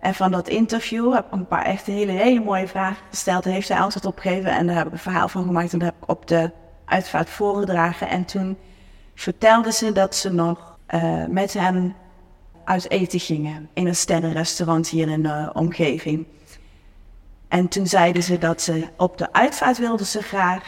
En 0.00 0.14
van 0.14 0.30
dat 0.30 0.48
interview 0.48 1.14
heb 1.14 1.26
ik 1.26 1.32
een 1.32 1.46
paar 1.46 1.64
echt 1.64 1.86
hele, 1.86 2.12
hele 2.12 2.40
mooie 2.40 2.68
vragen 2.68 3.04
gesteld. 3.10 3.44
Daar 3.44 3.52
heeft 3.52 3.68
hij 3.68 3.78
antwoord 3.78 4.04
op 4.04 4.18
gegeven 4.18 4.50
en 4.50 4.66
daar 4.66 4.76
heb 4.76 4.86
ik 4.86 4.92
een 4.92 4.98
verhaal 4.98 5.28
van 5.28 5.44
gemaakt. 5.44 5.72
En 5.72 5.78
dat 5.78 5.88
heb 5.88 6.02
ik 6.02 6.08
op 6.08 6.26
de 6.26 6.50
uitvaart 6.84 7.30
voorgedragen. 7.30 8.08
En 8.08 8.24
toen 8.24 8.56
vertelde 9.14 9.72
ze 9.72 9.92
dat 9.92 10.14
ze 10.14 10.32
nog 10.32 10.78
eh, 10.86 11.24
met 11.26 11.52
hem 11.52 11.94
uit 12.64 12.90
eten 12.90 13.20
gingen. 13.20 13.68
In 13.72 13.86
een 13.86 13.96
sterrenrestaurant 13.96 14.88
hier 14.88 15.08
in 15.08 15.22
de 15.22 15.50
omgeving. 15.52 16.26
En 17.50 17.68
toen 17.68 17.86
zeiden 17.86 18.22
ze 18.22 18.38
dat 18.38 18.62
ze 18.62 18.88
op 18.96 19.18
de 19.18 19.32
uitvaart 19.32 19.78
wilden 19.78 20.06
ze 20.06 20.22
graag. 20.22 20.64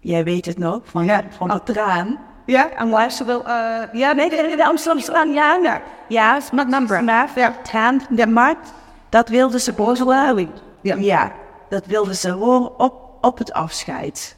Jij 0.00 0.24
weet 0.24 0.46
het 0.46 0.58
nog, 0.58 0.80
van, 0.84 1.04
Ja. 1.04 1.22
van 1.36 1.48
de 1.48 1.62
traan. 1.62 2.18
Ja, 2.46 2.70
en 2.70 2.88
luister 2.88 3.26
wel. 3.26 3.46
eh 3.48 3.82
ja, 3.92 4.12
nee, 4.12 4.30
de, 4.30 4.54
de 4.56 4.64
Amsterdamse 4.66 5.32
ja, 5.34 5.54
ja. 5.62 5.82
Ja, 6.08 6.40
Met 6.52 6.68
number. 6.68 6.96
vanaf, 6.96 7.34
ja. 7.34 7.54
Traan, 7.62 8.00
de 8.10 8.26
markt. 8.26 8.72
Dat 9.08 9.28
wilden 9.28 9.60
ze 9.60 9.74
worden. 9.74 10.50
Ja. 10.82 10.96
Ja, 10.96 11.32
dat 11.68 11.86
wilden 11.86 12.16
ze 12.16 12.30
horen 12.30 12.78
op, 12.78 12.94
op 13.20 13.38
het 13.38 13.52
afscheid. 13.52 14.36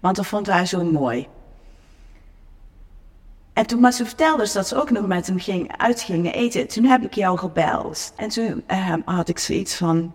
Want 0.00 0.16
dat 0.16 0.26
vond 0.26 0.46
hij 0.46 0.66
zo 0.66 0.84
mooi. 0.84 1.28
En 3.52 3.66
toen 3.66 3.80
maar 3.80 3.92
ze 3.92 4.04
vertelde 4.06 4.42
dus 4.42 4.52
dat 4.52 4.68
ze 4.68 4.76
ook 4.80 4.90
nog 4.90 5.06
met 5.06 5.26
hem 5.26 5.38
ging, 5.38 5.76
uit 5.76 6.00
gingen 6.00 6.32
eten. 6.32 6.68
Toen 6.68 6.84
heb 6.84 7.02
ik 7.02 7.14
jou 7.14 7.38
gebeld. 7.38 8.12
En 8.16 8.28
toen 8.28 8.62
eh, 8.66 8.94
had 9.04 9.28
ik 9.28 9.38
zoiets 9.38 9.76
van, 9.76 10.12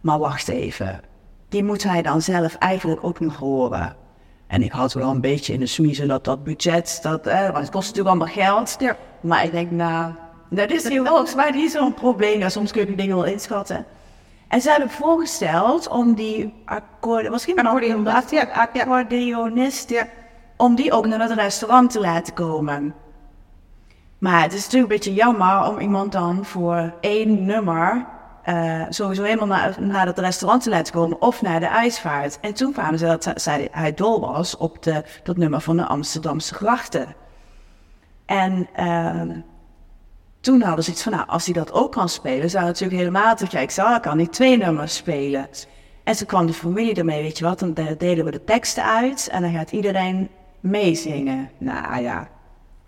maar 0.00 0.18
wacht 0.18 0.48
even. 0.48 1.00
Die 1.48 1.64
moet 1.64 1.82
hij 1.82 2.02
dan 2.02 2.22
zelf 2.22 2.54
eigenlijk 2.54 3.04
ook 3.04 3.20
nog 3.20 3.36
horen. 3.36 3.96
En 4.46 4.62
ik 4.62 4.72
had 4.72 4.92
wel 4.92 5.10
een 5.10 5.20
beetje 5.20 5.52
in 5.52 5.60
de 5.60 5.66
smiezen 5.66 6.08
dat 6.08 6.24
dat 6.24 6.44
budget, 6.44 6.98
dat, 7.02 7.26
eh, 7.26 7.42
want 7.42 7.56
het 7.56 7.70
kost 7.70 7.86
natuurlijk 7.88 8.16
allemaal 8.16 8.34
geld. 8.44 8.76
Ja. 8.78 8.96
Maar 9.20 9.44
ik 9.44 9.50
denk, 9.50 9.70
nou, 9.70 10.12
dat 10.50 10.70
is 10.70 10.88
hier 10.88 11.06
volgens 11.06 11.34
mij 11.34 11.50
niet 11.50 11.70
zo'n 11.70 11.94
probleem. 11.94 12.38
Ja, 12.38 12.48
soms 12.48 12.72
kun 12.72 12.80
je 12.80 12.86
die 12.86 12.96
dingen 12.96 13.16
wel 13.16 13.24
inschatten. 13.24 13.86
En 14.48 14.60
ze 14.60 14.70
hebben 14.70 14.90
voorgesteld 14.90 15.88
om 15.88 16.14
die 16.14 16.54
akkoorden, 16.64 17.30
misschien 17.30 17.58
Accordeonist, 17.58 18.30
ja, 18.30 18.40
ja. 18.40 18.82
accordeonist, 18.82 19.90
ja, 19.90 20.08
om 20.56 20.74
die 20.74 20.92
ook 20.92 21.06
naar 21.06 21.20
het 21.20 21.32
restaurant 21.32 21.90
te 21.90 22.00
laten 22.00 22.34
komen. 22.34 22.94
Maar 24.18 24.42
het 24.42 24.52
is 24.52 24.64
natuurlijk 24.64 24.92
een 24.92 24.96
beetje 24.96 25.14
jammer 25.14 25.68
om 25.68 25.78
iemand 25.78 26.12
dan 26.12 26.44
voor 26.44 26.94
één 27.00 27.44
nummer 27.44 28.06
eh, 28.48 28.82
sowieso 28.88 29.22
helemaal 29.22 29.46
naar, 29.46 29.76
naar 29.80 30.06
het 30.06 30.18
restaurant 30.18 30.62
te 30.62 30.70
laten 30.70 30.92
komen 30.92 31.20
of 31.22 31.42
naar 31.42 31.60
de 31.60 31.70
uitvaart. 31.70 32.38
En 32.40 32.54
toen 32.54 32.72
kwamen 32.72 32.98
ze 32.98 33.06
dat 33.06 33.32
zij, 33.34 33.68
hij 33.70 33.94
dol 33.94 34.20
was 34.20 34.56
op 34.56 34.82
de, 34.82 35.02
dat 35.22 35.36
nummer 35.36 35.60
van 35.60 35.76
de 35.76 35.86
Amsterdamse 35.86 36.54
grachten. 36.54 37.14
En 38.26 38.68
ehm, 38.74 39.40
toen 40.40 40.60
hadden 40.62 40.84
ze 40.84 40.90
iets 40.90 41.02
van, 41.02 41.12
nou, 41.12 41.26
als 41.28 41.44
hij 41.44 41.54
dat 41.54 41.72
ook 41.72 41.92
kan 41.92 42.08
spelen, 42.08 42.50
zou 42.50 42.64
het 42.64 42.72
natuurlijk 42.72 42.98
helemaal 43.00 43.36
te 43.36 43.46
gek 43.46 43.70
zijn. 43.70 43.90
Dan 43.90 44.00
kan 44.00 44.16
hij 44.18 44.26
twee 44.26 44.56
nummers 44.56 44.96
spelen. 44.96 45.46
En 46.04 46.16
toen 46.16 46.26
kwam 46.26 46.46
de 46.46 46.52
familie 46.52 46.94
ermee, 46.94 47.22
weet 47.22 47.38
je 47.38 47.44
wat, 47.44 47.58
dan 47.58 47.74
de- 47.74 47.94
delen 47.98 48.24
we 48.24 48.30
de 48.30 48.44
teksten 48.44 48.84
uit 48.84 49.28
en 49.32 49.42
dan 49.42 49.52
gaat 49.52 49.70
iedereen 49.72 50.28
meezingen. 50.60 51.50
Nou 51.58 52.02
ja, 52.02 52.28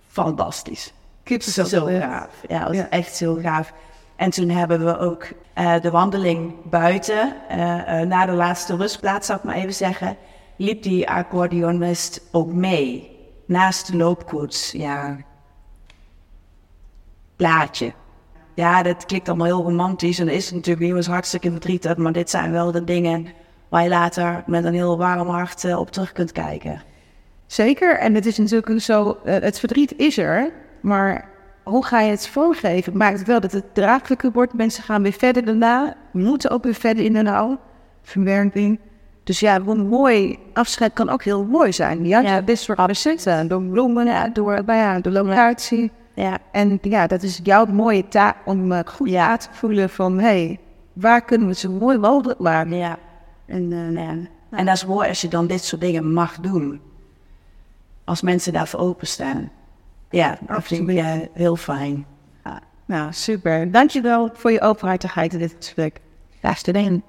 fantastisch. 0.09 0.92
Kippenvel. 1.23 1.64
Zo 1.66 1.85
gaaf. 1.87 2.29
Ja, 2.49 2.59
dat 2.59 2.68
was 2.68 2.77
Ja. 2.77 2.88
echt 2.90 3.18
heel 3.18 3.40
gaaf. 3.40 3.73
En 4.20 4.30
toen 4.30 4.48
hebben 4.48 4.85
we 4.85 4.98
ook 4.98 5.28
eh, 5.54 5.80
de 5.80 5.90
wandeling 5.90 6.54
buiten, 6.64 7.35
eh, 7.48 8.00
eh, 8.00 8.09
na 8.09 8.26
de 8.26 8.33
laatste 8.33 8.76
rustplaats, 8.76 9.26
zou 9.26 9.38
ik 9.38 9.44
maar 9.44 9.54
even 9.54 9.74
zeggen, 9.74 10.16
liep 10.56 10.83
die 10.83 11.09
accordeonist 11.09 12.28
ook 12.33 12.52
mee. 12.52 13.18
Naast 13.46 13.87
de 13.90 13.96
loopkoets, 13.96 14.72
ja. 14.72 15.16
Plaatje. 17.37 17.92
Ja, 18.54 18.83
dat 18.83 19.06
klinkt 19.06 19.28
allemaal 19.28 19.46
heel 19.46 19.62
romantisch 19.62 20.18
en 20.18 20.28
is 20.28 20.50
natuurlijk 20.50 20.87
niet, 20.87 20.92
was 20.92 21.06
hartstikke 21.06 21.50
verdrietig, 21.50 21.96
maar 21.96 22.12
dit 22.12 22.30
zijn 22.30 22.52
wel 22.52 22.72
de 22.72 22.85
dingen 22.85 23.26
waar 23.68 23.83
je 23.83 23.88
later 23.88 24.42
met 24.46 24.64
een 24.64 24.74
heel 24.74 24.98
warm 24.98 25.28
hart 25.28 25.74
op 25.74 25.90
terug 25.90 26.12
kunt 26.12 26.33
kijken. 26.33 26.83
Zeker, 27.46 27.98
en 27.98 28.14
het 28.14 28.26
is 28.26 28.38
natuurlijk 28.38 28.80
zo, 28.80 29.18
het 29.24 29.59
verdriet 29.59 29.96
is 29.96 30.18
er, 30.18 30.52
maar 30.80 31.29
hoe 31.70 31.85
ga 31.85 32.00
je 32.00 32.11
het 32.11 32.28
vormgeven? 32.28 32.96
Maakt 32.96 33.18
het 33.18 33.26
wel 33.26 33.40
dat 33.40 33.52
het 33.52 33.74
draaglijker 33.74 34.30
wordt, 34.33 34.52
mensen 34.54 34.83
gaan 34.83 35.02
weer 35.02 35.12
verder 35.12 35.44
daarna, 35.44 35.94
moeten 36.12 36.50
ook 36.50 36.64
weer 36.64 36.74
verder 36.74 37.04
in 37.04 37.12
de 37.12 37.22
nauw, 37.22 37.59
verwerking. 38.02 38.78
Dus 39.24 39.40
ja, 39.40 39.61
hoe 39.61 39.74
mooi 39.74 40.38
afscheid 40.52 40.92
kan 40.92 41.09
ook 41.11 41.22
heel 41.22 41.44
mooi 41.44 41.72
zijn. 41.72 42.06
Ja, 42.06 42.20
Ja. 42.20 42.40
dit 42.40 42.59
soort 42.59 42.78
recepten, 42.78 43.48
door 43.48 43.62
bloemen, 43.62 44.33
door, 44.33 44.62
ja, 44.66 45.00
de 45.00 45.11
locatie. 45.11 45.90
Ja, 46.14 46.38
En 46.52 46.78
ja, 46.83 47.06
dat 47.06 47.22
is 47.22 47.40
jouw 47.42 47.66
mooie 47.66 48.09
taak 48.09 48.37
om 48.44 48.72
eh, 48.72 48.78
goed 48.85 49.09
Ja. 49.11 49.37
te 49.37 49.48
voelen 49.52 49.90
van, 49.90 50.18
hé, 50.18 50.24
hey, 50.46 50.59
waar 50.92 51.22
kunnen 51.24 51.48
we 51.48 51.54
zo 51.54 51.70
mooi 51.70 51.98
mogelijk 51.98 52.38
maken? 52.40 52.76
ja. 52.76 52.98
En, 53.46 53.72
eh, 53.72 53.92
Ja. 54.04 54.14
En 54.50 54.66
dat 54.66 54.74
is 54.74 54.87
mooi 54.87 55.09
als 55.09 55.20
je 55.20 55.28
dan 55.28 55.46
dit 55.46 55.64
soort 55.64 55.80
dingen 55.80 56.12
mag 56.12 56.37
doen. 56.40 56.80
Als 58.04 58.22
mensen 58.22 58.52
daarvoor 58.52 58.80
openstaan. 58.80 59.50
Ja, 60.11 60.38
ik 60.68 60.88
eh, 60.88 61.14
heel 61.33 61.57
fijn. 61.57 62.07
Ja. 62.44 62.61
Nou, 62.87 63.12
super. 63.12 63.70
Dankjewel 63.70 64.31
voor 64.33 64.53
je 64.53 64.61
openhartigheid 64.61 65.33
in 65.33 65.38
dit 65.38 65.55
gesprek. 65.59 66.01
Graag 66.40 66.59
gedaan. 66.59 67.03